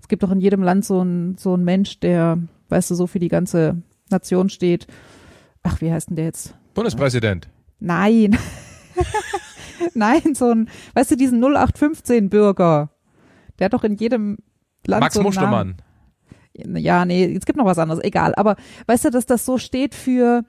[0.00, 3.06] es gibt doch in jedem Land so ein, so ein Mensch, der, weißt du, so
[3.06, 4.86] für die ganze Nation steht.
[5.62, 6.54] Ach, wie heißt denn der jetzt?
[6.74, 7.48] Bundespräsident.
[7.80, 8.38] Nein.
[9.94, 12.90] Nein, so ein, weißt du, diesen 0815 Bürger.
[13.58, 14.38] Der hat doch in jedem
[14.86, 15.76] Land Max so einen Mustermann.
[16.56, 16.76] Namen.
[16.76, 18.32] Ja, nee, es gibt noch was anderes, egal.
[18.36, 18.56] Aber
[18.86, 20.44] weißt du, dass das so steht für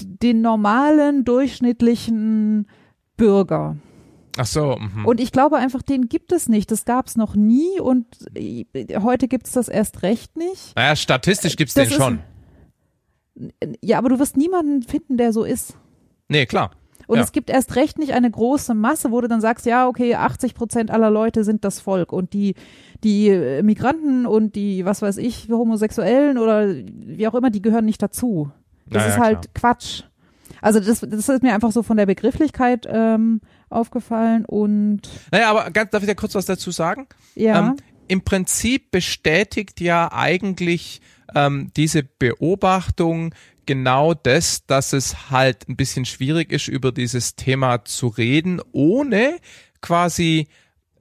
[0.00, 2.68] den normalen, durchschnittlichen
[3.16, 3.76] Bürger.
[4.36, 4.76] Ach so.
[4.76, 5.04] Mh.
[5.04, 6.70] Und ich glaube einfach, den gibt es nicht.
[6.70, 8.06] Das gab es noch nie und
[9.02, 10.74] heute gibt es das erst recht nicht.
[10.76, 12.20] Naja, statistisch gibt es den schon.
[13.82, 15.76] Ja, aber du wirst niemanden finden, der so ist.
[16.28, 16.70] Nee, klar.
[17.06, 17.24] Und ja.
[17.24, 20.54] es gibt erst recht nicht eine große Masse, wo du dann sagst, ja, okay, 80
[20.54, 22.54] Prozent aller Leute sind das Volk und die,
[23.02, 27.84] die äh, Migranten und die, was weiß ich, Homosexuellen oder wie auch immer, die gehören
[27.84, 28.52] nicht dazu.
[28.86, 29.74] Das naja, ist halt klar.
[29.74, 30.02] Quatsch.
[30.62, 35.02] Also das, das ist mir einfach so von der Begrifflichkeit ähm, aufgefallen und.
[35.30, 37.06] Naja, aber ganz, darf ich da kurz was dazu sagen?
[37.34, 37.70] Ja.
[37.70, 37.76] Ähm,
[38.08, 41.00] im Prinzip bestätigt ja eigentlich
[41.34, 43.34] ähm, diese Beobachtung
[43.66, 49.38] genau das, dass es halt ein bisschen schwierig ist, über dieses Thema zu reden, ohne
[49.80, 50.48] quasi,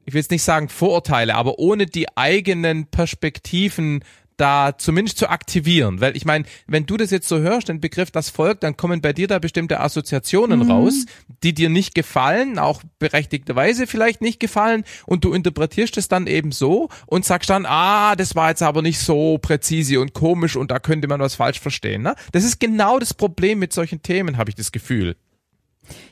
[0.05, 4.03] ich will jetzt nicht sagen Vorurteile, aber ohne die eigenen Perspektiven
[4.40, 6.02] da zumindest zu aktivieren.
[6.02, 9.02] Weil ich meine, wenn du das jetzt so hörst, den Begriff das Volk, dann kommen
[9.02, 10.72] bei dir da bestimmte Assoziationen mhm.
[10.72, 11.06] raus,
[11.44, 16.52] die dir nicht gefallen, auch berechtigterweise vielleicht nicht gefallen und du interpretierst es dann eben
[16.52, 20.72] so und sagst dann, ah, das war jetzt aber nicht so präzise und komisch und
[20.72, 22.02] da könnte man was falsch verstehen.
[22.02, 22.16] Ne?
[22.32, 25.16] Das ist genau das Problem mit solchen Themen, habe ich das Gefühl.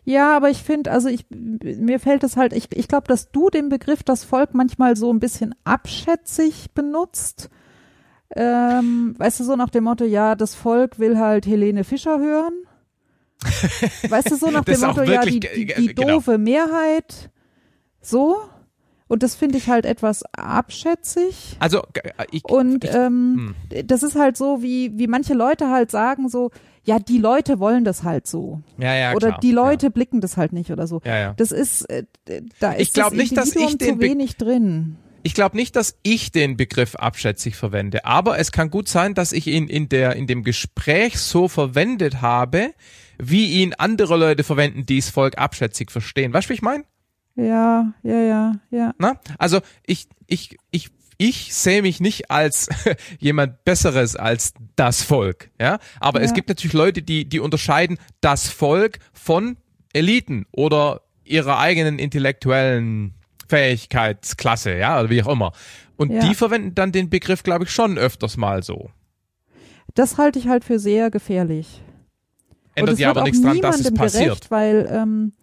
[0.03, 3.49] Ja, aber ich finde, also ich, mir fällt es halt, ich, ich glaube, dass du
[3.49, 7.49] den Begriff das Volk manchmal so ein bisschen abschätzig benutzt
[8.35, 12.53] ähm, weißt du, so nach dem Motto, ja, das Volk will halt Helene Fischer hören.
[14.09, 16.15] Weißt du, so nach dem Motto, ja, die, die, die genau.
[16.15, 17.29] doofe Mehrheit.
[18.01, 18.37] So.
[19.07, 21.55] Und das finde ich halt etwas abschätzig.
[21.59, 21.83] Also
[22.31, 23.87] ich, und ich, ähm, hm.
[23.87, 26.51] das ist halt so, wie wie manche Leute halt sagen so,
[26.83, 28.61] ja, die Leute wollen das halt so.
[28.77, 29.89] Ja, ja, Oder klar, die Leute ja.
[29.91, 31.01] blicken das halt nicht oder so.
[31.05, 31.33] Ja, ja.
[31.37, 32.03] Das ist, äh,
[32.59, 34.97] da ist ich glaub das nicht, dass ich den zu wenig drin.
[35.27, 39.33] Ich glaube nicht, dass ich den Begriff abschätzig verwende, aber es kann gut sein, dass
[39.33, 42.73] ich ihn in der in dem Gespräch so verwendet habe,
[43.17, 46.31] wie ihn andere Leute verwenden, die das Volk abschätzig verstehen.
[46.31, 46.85] Weißt du, wie ich meine?
[47.35, 48.93] Ja, ja, ja, ja.
[48.99, 49.19] Na?
[49.37, 52.69] Also ich ich ich ich sehe mich nicht als
[53.19, 55.79] jemand Besseres als das Volk, ja.
[55.99, 56.25] Aber ja.
[56.25, 59.57] es gibt natürlich Leute, die die unterscheiden das Volk von
[59.91, 63.16] Eliten oder ihrer eigenen intellektuellen
[63.47, 65.51] Fähigkeitsklasse, ja, oder wie auch immer.
[65.95, 66.27] Und ja.
[66.27, 68.91] die verwenden dann den Begriff, glaube ich, schon öfters mal so.
[69.95, 71.81] Das halte ich halt für sehr gefährlich.
[72.75, 74.25] Ändert ja aber nichts dran, dass es passiert.
[74.25, 75.33] Gerecht, weil ähm,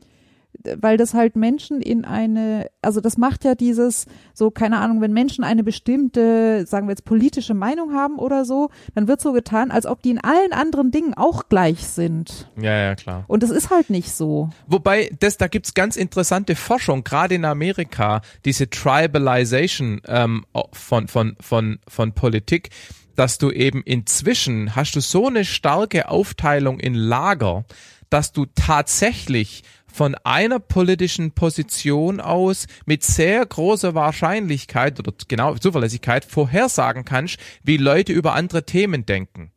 [0.80, 5.12] weil das halt Menschen in eine, also das macht ja dieses, so keine Ahnung, wenn
[5.12, 9.70] Menschen eine bestimmte, sagen wir jetzt politische Meinung haben oder so, dann wird so getan,
[9.70, 12.48] als ob die in allen anderen Dingen auch gleich sind.
[12.60, 13.24] Ja, ja, klar.
[13.26, 14.50] Und das ist halt nicht so.
[14.66, 21.36] Wobei, das, da gibt's ganz interessante Forschung, gerade in Amerika, diese Tribalization ähm, von, von,
[21.40, 22.70] von, von Politik
[23.16, 27.64] dass du eben inzwischen hast du so eine starke Aufteilung in Lager,
[28.10, 29.62] dass du tatsächlich
[29.94, 37.76] von einer politischen Position aus mit sehr großer Wahrscheinlichkeit oder genau Zuverlässigkeit vorhersagen kannst, wie
[37.76, 39.53] Leute über andere Themen denken.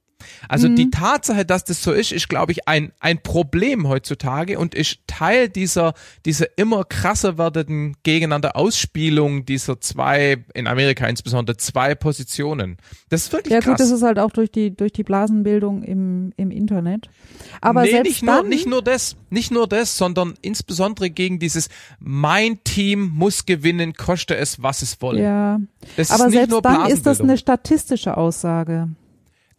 [0.50, 0.76] Also mhm.
[0.76, 5.00] die Tatsache, dass das so ist, ist, glaube ich, ein, ein Problem heutzutage und ist
[5.08, 5.94] Teil dieser,
[6.26, 12.78] dieser immer krasser werdenden gegeneinander Ausspielung dieser zwei, in Amerika insbesondere, zwei Positionen.
[13.10, 13.66] Das ist wirklich ja, krass.
[13.66, 17.10] Ja gut, das ist halt auch durch die, durch die Blasenbildung im, im Internet.
[17.62, 21.40] Aber nee, selbst nicht dann, nur, nicht nur das, nicht nur das, sondern insbesondere gegen
[21.40, 25.22] dieses, mein Team muss gewinnen, koste es, was es wolle.
[25.22, 25.60] Ja,
[25.96, 28.90] das aber selbst dann ist das eine statistische Aussage.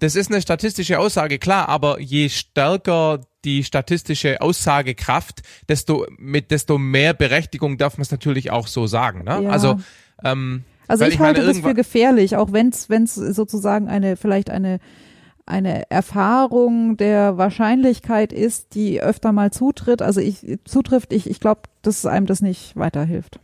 [0.00, 6.78] Das ist eine statistische Aussage, klar, aber je stärker die statistische Aussagekraft, desto mit desto
[6.78, 9.24] mehr Berechtigung darf man es natürlich auch so sagen.
[9.24, 9.42] Ne?
[9.42, 9.50] Ja.
[9.50, 9.80] Also
[10.22, 14.16] ähm, also ich, ich halte das für gefährlich, auch wenn es wenn es sozusagen eine
[14.16, 14.78] vielleicht eine
[15.46, 20.02] eine Erfahrung der Wahrscheinlichkeit ist, die öfter mal zutritt.
[20.02, 23.40] Also ich zutrifft, ich ich glaube, dass einem das nicht weiterhilft.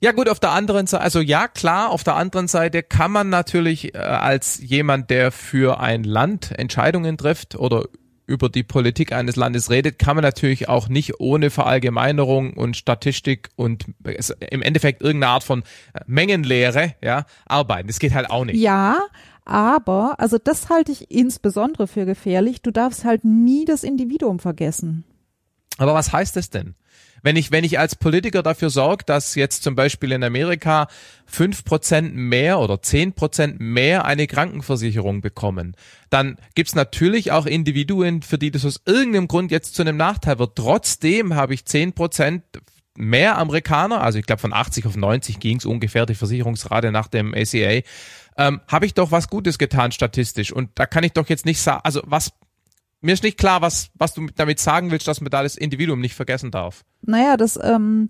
[0.00, 3.30] Ja gut, auf der anderen Seite, also ja klar, auf der anderen Seite kann man
[3.30, 7.86] natürlich äh, als jemand, der für ein Land Entscheidungen trifft oder
[8.28, 13.48] über die Politik eines Landes redet, kann man natürlich auch nicht ohne Verallgemeinerung und Statistik
[13.56, 13.86] und
[14.50, 15.62] im Endeffekt irgendeine Art von
[15.94, 17.88] äh, Mengenlehre ja, arbeiten.
[17.88, 18.60] Das geht halt auch nicht.
[18.60, 19.00] Ja,
[19.44, 22.62] aber, also das halte ich insbesondere für gefährlich.
[22.62, 25.04] Du darfst halt nie das Individuum vergessen.
[25.78, 26.74] Aber was heißt das denn?
[27.28, 30.88] Wenn ich, wenn ich als Politiker dafür sorge, dass jetzt zum Beispiel in Amerika
[31.26, 35.76] fünf Prozent mehr oder zehn Prozent mehr eine Krankenversicherung bekommen,
[36.08, 40.38] dann gibt's natürlich auch Individuen, für die das aus irgendeinem Grund jetzt zu einem Nachteil
[40.38, 40.56] wird.
[40.56, 42.44] Trotzdem habe ich zehn Prozent
[42.96, 47.34] mehr Amerikaner, also ich glaube von 80 auf 90 ging's ungefähr die Versicherungsrate nach dem
[47.34, 47.82] ACA,
[48.38, 50.50] ähm, habe ich doch was Gutes getan statistisch.
[50.50, 52.32] Und da kann ich doch jetzt nicht sagen, also was
[53.00, 56.00] mir ist nicht klar, was, was du damit sagen willst, dass man da das Individuum
[56.00, 56.84] nicht vergessen darf.
[57.02, 58.08] Naja, das, ähm,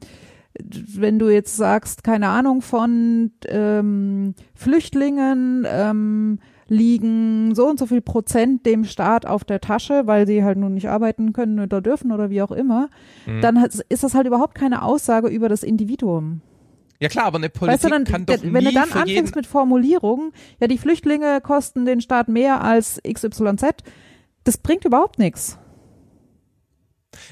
[0.59, 8.01] wenn du jetzt sagst, keine Ahnung von ähm, Flüchtlingen ähm, liegen so und so viel
[8.01, 12.13] Prozent dem Staat auf der Tasche, weil sie halt nun nicht arbeiten können oder dürfen
[12.13, 12.89] oder wie auch immer,
[13.27, 13.41] mhm.
[13.41, 13.57] dann
[13.89, 16.43] ist das halt überhaupt keine Aussage über das Individuum.
[17.01, 19.47] Ja klar, aber eine Politik weißt du, dann, kann doch Wenn du dann anfängst mit
[19.47, 23.85] Formulierungen, ja, die Flüchtlinge kosten den Staat mehr als XYZ,
[24.45, 25.59] das bringt überhaupt nichts.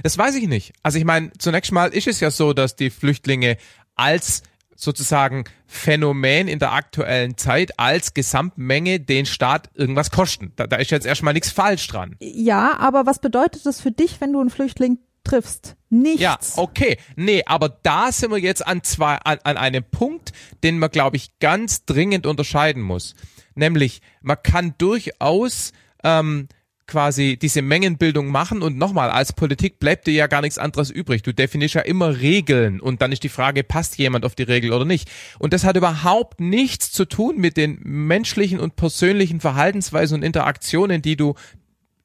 [0.02, 0.72] Das weiß ich nicht.
[0.82, 3.56] Also ich meine, zunächst mal ist es ja so, dass die Flüchtlinge
[3.94, 4.42] als
[4.76, 10.52] sozusagen Phänomen in der aktuellen Zeit als Gesamtmenge den Staat irgendwas kosten.
[10.56, 12.16] Da, da ist jetzt erstmal nichts falsch dran.
[12.20, 15.76] Ja, aber was bedeutet das für dich, wenn du einen Flüchtling triffst?
[15.88, 16.20] Nichts.
[16.20, 16.98] Ja, okay.
[17.16, 20.32] Nee, aber da sind wir jetzt an zwei, an, an einem Punkt,
[20.62, 23.14] den man, glaube ich, ganz dringend unterscheiden muss.
[23.54, 25.72] Nämlich, man kann durchaus
[26.04, 26.48] ähm,
[26.86, 31.22] quasi diese Mengenbildung machen und nochmal, als Politik bleibt dir ja gar nichts anderes übrig.
[31.22, 34.72] Du definierst ja immer Regeln und dann ist die Frage, passt jemand auf die Regel
[34.72, 35.10] oder nicht?
[35.38, 41.02] Und das hat überhaupt nichts zu tun mit den menschlichen und persönlichen Verhaltensweisen und Interaktionen,
[41.02, 41.34] die du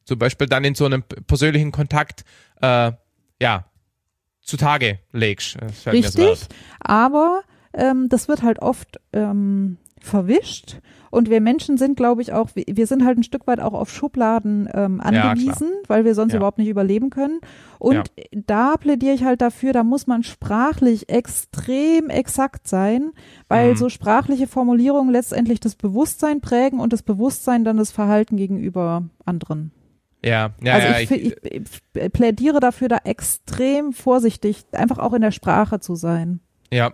[0.03, 2.23] zum Beispiel dann in so einem persönlichen Kontakt,
[2.61, 2.91] äh,
[3.39, 3.65] ja,
[4.41, 5.57] zutage legst.
[5.85, 6.35] Richtig, so
[6.79, 10.81] aber ähm, das wird halt oft ähm, verwischt
[11.11, 13.91] und wir Menschen sind, glaube ich, auch, wir sind halt ein Stück weit auch auf
[13.91, 16.37] Schubladen ähm, angewiesen, ja, weil wir sonst ja.
[16.37, 17.41] überhaupt nicht überleben können.
[17.79, 18.23] Und ja.
[18.31, 23.11] da plädiere ich halt dafür, da muss man sprachlich extrem exakt sein,
[23.49, 23.75] weil mhm.
[23.75, 29.71] so sprachliche Formulierungen letztendlich das Bewusstsein prägen und das Bewusstsein dann das Verhalten gegenüber anderen.
[30.23, 35.21] Ja, ja, also ja, ich, ich, ich plädiere dafür, da extrem vorsichtig, einfach auch in
[35.21, 36.39] der Sprache zu sein.
[36.71, 36.93] Ja.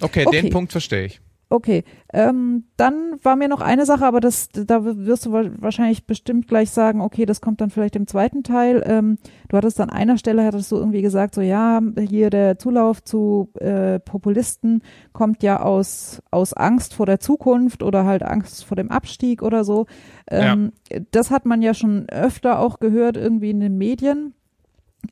[0.00, 0.40] Okay, okay.
[0.42, 1.20] den Punkt verstehe ich.
[1.50, 6.48] Okay, ähm, dann war mir noch eine Sache, aber das, da wirst du wahrscheinlich bestimmt
[6.48, 8.82] gleich sagen, okay, das kommt dann vielleicht im zweiten Teil.
[8.86, 9.18] Ähm,
[9.48, 13.50] du hattest an einer Stelle, hattest du irgendwie gesagt, so ja, hier der Zulauf zu
[13.60, 14.82] äh, Populisten
[15.12, 19.64] kommt ja aus, aus Angst vor der Zukunft oder halt Angst vor dem Abstieg oder
[19.64, 19.86] so.
[20.28, 21.00] Ähm, ja.
[21.10, 24.34] Das hat man ja schon öfter auch gehört irgendwie in den Medien.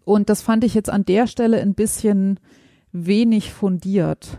[0.04, 2.40] Und das fand ich jetzt an der Stelle ein bisschen
[2.92, 4.38] wenig fundiert.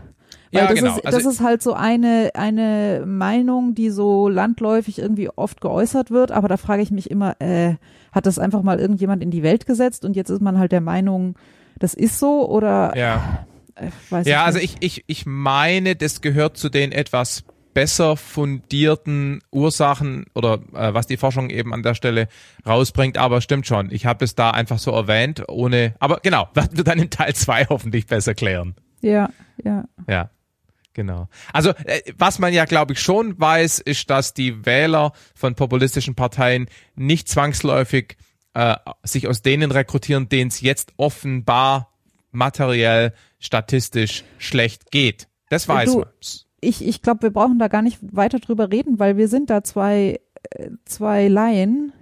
[0.54, 0.96] Weil ja, das, genau.
[0.96, 6.12] ist, also das ist halt so eine, eine Meinung, die so landläufig irgendwie oft geäußert
[6.12, 7.74] wird, aber da frage ich mich immer, äh,
[8.12, 10.80] hat das einfach mal irgendjemand in die Welt gesetzt und jetzt ist man halt der
[10.80, 11.36] Meinung,
[11.80, 13.46] das ist so oder ja.
[13.74, 17.42] Äh, weiß ja, ich also ich, ich, ich meine, das gehört zu den etwas
[17.74, 22.28] besser fundierten Ursachen oder äh, was die Forschung eben an der Stelle
[22.64, 23.90] rausbringt, aber stimmt schon.
[23.90, 27.34] Ich habe es da einfach so erwähnt, ohne, aber genau, werden wir dann in Teil
[27.34, 28.76] zwei hoffentlich besser klären.
[29.00, 29.30] Ja,
[29.64, 29.84] ja.
[30.08, 30.30] Ja.
[30.94, 31.28] Genau.
[31.52, 36.14] Also äh, was man ja, glaube ich, schon weiß, ist, dass die Wähler von populistischen
[36.14, 38.16] Parteien nicht zwangsläufig
[38.54, 41.92] äh, sich aus denen rekrutieren, denen es jetzt offenbar
[42.30, 45.28] materiell statistisch schlecht geht.
[45.50, 46.08] Das weiß du, man.
[46.60, 49.62] Ich, ich glaube, wir brauchen da gar nicht weiter drüber reden, weil wir sind da
[49.64, 50.20] zwei,
[50.50, 51.92] äh, zwei Laien.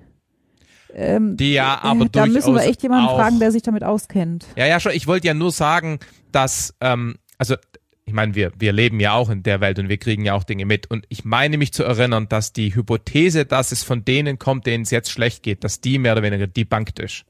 [0.94, 4.46] Ähm, die ja aber Da müssen wir echt jemanden fragen, der sich damit auskennt.
[4.56, 4.92] Ja, ja, schon.
[4.92, 5.98] Ich wollte ja nur sagen,
[6.30, 7.56] dass, ähm, also
[8.04, 10.44] ich meine, wir, wir leben ja auch in der Welt und wir kriegen ja auch
[10.44, 10.90] Dinge mit.
[10.90, 14.82] Und ich meine mich zu erinnern, dass die Hypothese, dass es von denen kommt, denen
[14.82, 17.24] es jetzt schlecht geht, dass die mehr oder weniger debunked ist.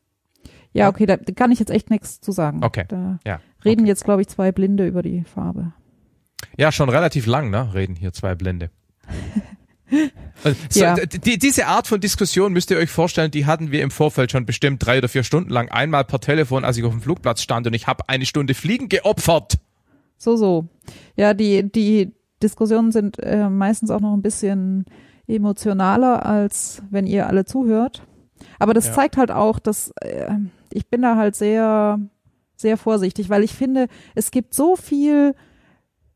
[0.73, 2.64] Ja, okay, da kann ich jetzt echt nichts zu sagen.
[2.64, 2.87] Okay.
[2.89, 3.41] Da ja.
[3.64, 3.89] reden okay.
[3.89, 5.73] jetzt, glaube ich, zwei Blinde über die Farbe.
[6.57, 7.75] Ja, schon relativ lang, ne?
[7.75, 8.70] Reden hier zwei Blinde.
[10.43, 10.97] Also, so, ja.
[10.97, 14.47] die, diese Art von Diskussion müsst ihr euch vorstellen, die hatten wir im Vorfeld schon
[14.47, 17.66] bestimmt drei oder vier Stunden lang einmal per Telefon, als ich auf dem Flugplatz stand
[17.66, 19.59] und ich habe eine Stunde Fliegen geopfert.
[20.23, 20.68] So, so.
[21.16, 24.85] Ja, die, die Diskussionen sind äh, meistens auch noch ein bisschen
[25.27, 28.07] emotionaler, als wenn ihr alle zuhört.
[28.61, 28.93] Aber das ja.
[28.93, 30.31] zeigt halt auch, dass äh,
[30.73, 31.99] ich bin da halt sehr,
[32.55, 35.35] sehr vorsichtig, weil ich finde, es gibt so viel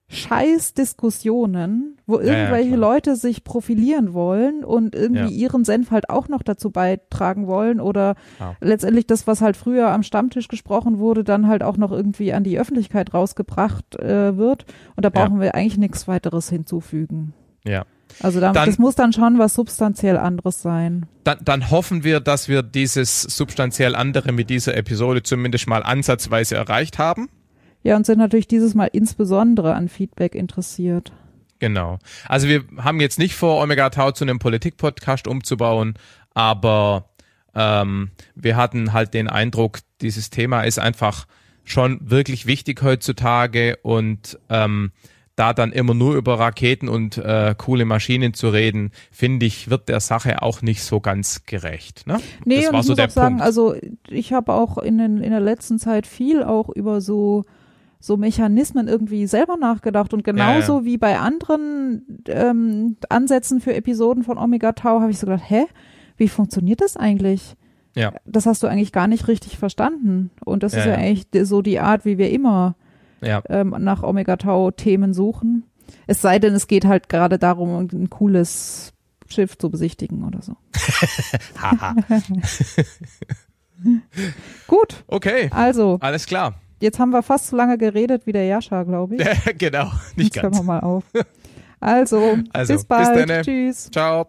[0.08, 5.48] Scheißdiskussionen, wo irgendwelche ja, Leute sich profilieren wollen und irgendwie ja.
[5.48, 8.14] ihren Senf halt auch noch dazu beitragen wollen oder
[8.60, 12.44] letztendlich das, was halt früher am Stammtisch gesprochen wurde, dann halt auch noch irgendwie an
[12.44, 14.66] die Öffentlichkeit rausgebracht äh, wird.
[14.94, 17.34] Und da brauchen wir eigentlich nichts weiteres hinzufügen.
[17.64, 17.84] Ja.
[18.20, 21.06] Also da, dann, das muss dann schon was substanziell anderes sein.
[21.24, 26.54] Dann, dann hoffen wir, dass wir dieses substanziell andere mit dieser Episode zumindest mal ansatzweise
[26.54, 27.28] erreicht haben.
[27.86, 31.12] Ja, und sind natürlich dieses Mal insbesondere an Feedback interessiert.
[31.60, 32.00] Genau.
[32.28, 35.94] Also wir haben jetzt nicht vor, Omega Tau zu einem Politik-Podcast umzubauen,
[36.34, 37.08] aber
[37.54, 41.28] ähm, wir hatten halt den Eindruck, dieses Thema ist einfach
[41.62, 44.90] schon wirklich wichtig heutzutage und ähm,
[45.36, 49.88] da dann immer nur über Raketen und äh, coole Maschinen zu reden, finde ich, wird
[49.88, 52.04] der Sache auch nicht so ganz gerecht.
[52.08, 52.18] Ne?
[52.44, 53.14] Nee, das war so der Punkt.
[53.14, 53.76] Sagen, also
[54.08, 57.44] ich habe auch in, den, in der letzten Zeit viel auch über so
[58.00, 60.84] so Mechanismen irgendwie selber nachgedacht und genauso ja, ja.
[60.84, 65.64] wie bei anderen ähm, Ansätzen für Episoden von Omega Tau habe ich so gedacht, hä,
[66.16, 67.56] wie funktioniert das eigentlich?
[67.94, 68.12] Ja.
[68.26, 71.62] Das hast du eigentlich gar nicht richtig verstanden und das ja, ist ja, eigentlich so
[71.62, 72.76] die Art, wie wir immer
[73.22, 75.64] ähm, nach Omega Tau Themen suchen.
[76.06, 78.92] Es sei denn, es geht halt gerade darum, ein cooles
[79.28, 80.56] Schiff zu besichtigen oder so.
[84.66, 85.04] Gut.
[85.06, 85.50] Okay.
[85.52, 85.98] Also.
[86.00, 86.54] Alles klar.
[86.80, 89.24] Jetzt haben wir fast so lange geredet wie der Jascha, glaube ich.
[89.58, 90.56] genau, nicht jetzt ganz.
[90.56, 91.04] hören wir mal auf.
[91.80, 93.28] Also, Also, bis bald.
[93.28, 93.90] dann, Tschüss.
[93.90, 94.26] Ciao.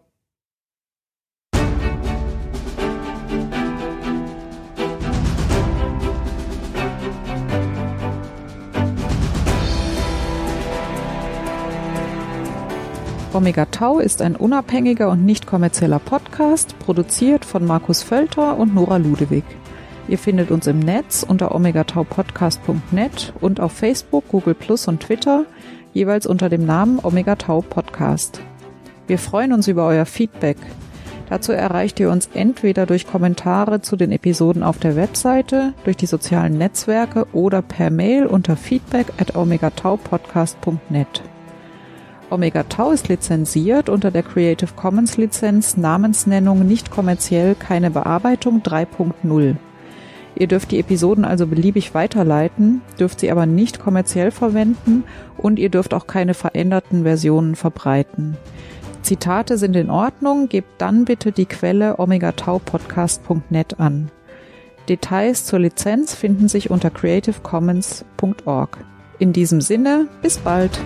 [13.33, 18.97] Omega Tau ist ein unabhängiger und nicht kommerzieller Podcast, produziert von Markus Völter und Nora
[18.97, 19.43] Ludewig.
[20.07, 25.45] Ihr findet uns im Netz unter omegataupodcast.net und auf Facebook, Google Plus und Twitter
[25.93, 28.39] jeweils unter dem Namen Omega Tau Podcast.
[29.07, 30.57] Wir freuen uns über euer Feedback.
[31.29, 36.05] Dazu erreicht ihr uns entweder durch Kommentare zu den Episoden auf der Webseite, durch die
[36.05, 41.23] sozialen Netzwerke oder per Mail unter feedback at omegataupodcast.net.
[42.29, 49.55] Omega Tau ist lizenziert unter der Creative Commons Lizenz Namensnennung nicht kommerziell keine Bearbeitung 3.0.
[50.39, 55.03] Ihr dürft die Episoden also beliebig weiterleiten, dürft sie aber nicht kommerziell verwenden
[55.37, 58.37] und ihr dürft auch keine veränderten Versionen verbreiten.
[59.01, 64.11] Zitate sind in Ordnung, gebt dann bitte die Quelle omegataupodcast.net an.
[64.89, 68.77] Details zur Lizenz finden sich unter creativecommons.org.
[69.17, 70.79] In diesem Sinne, bis bald!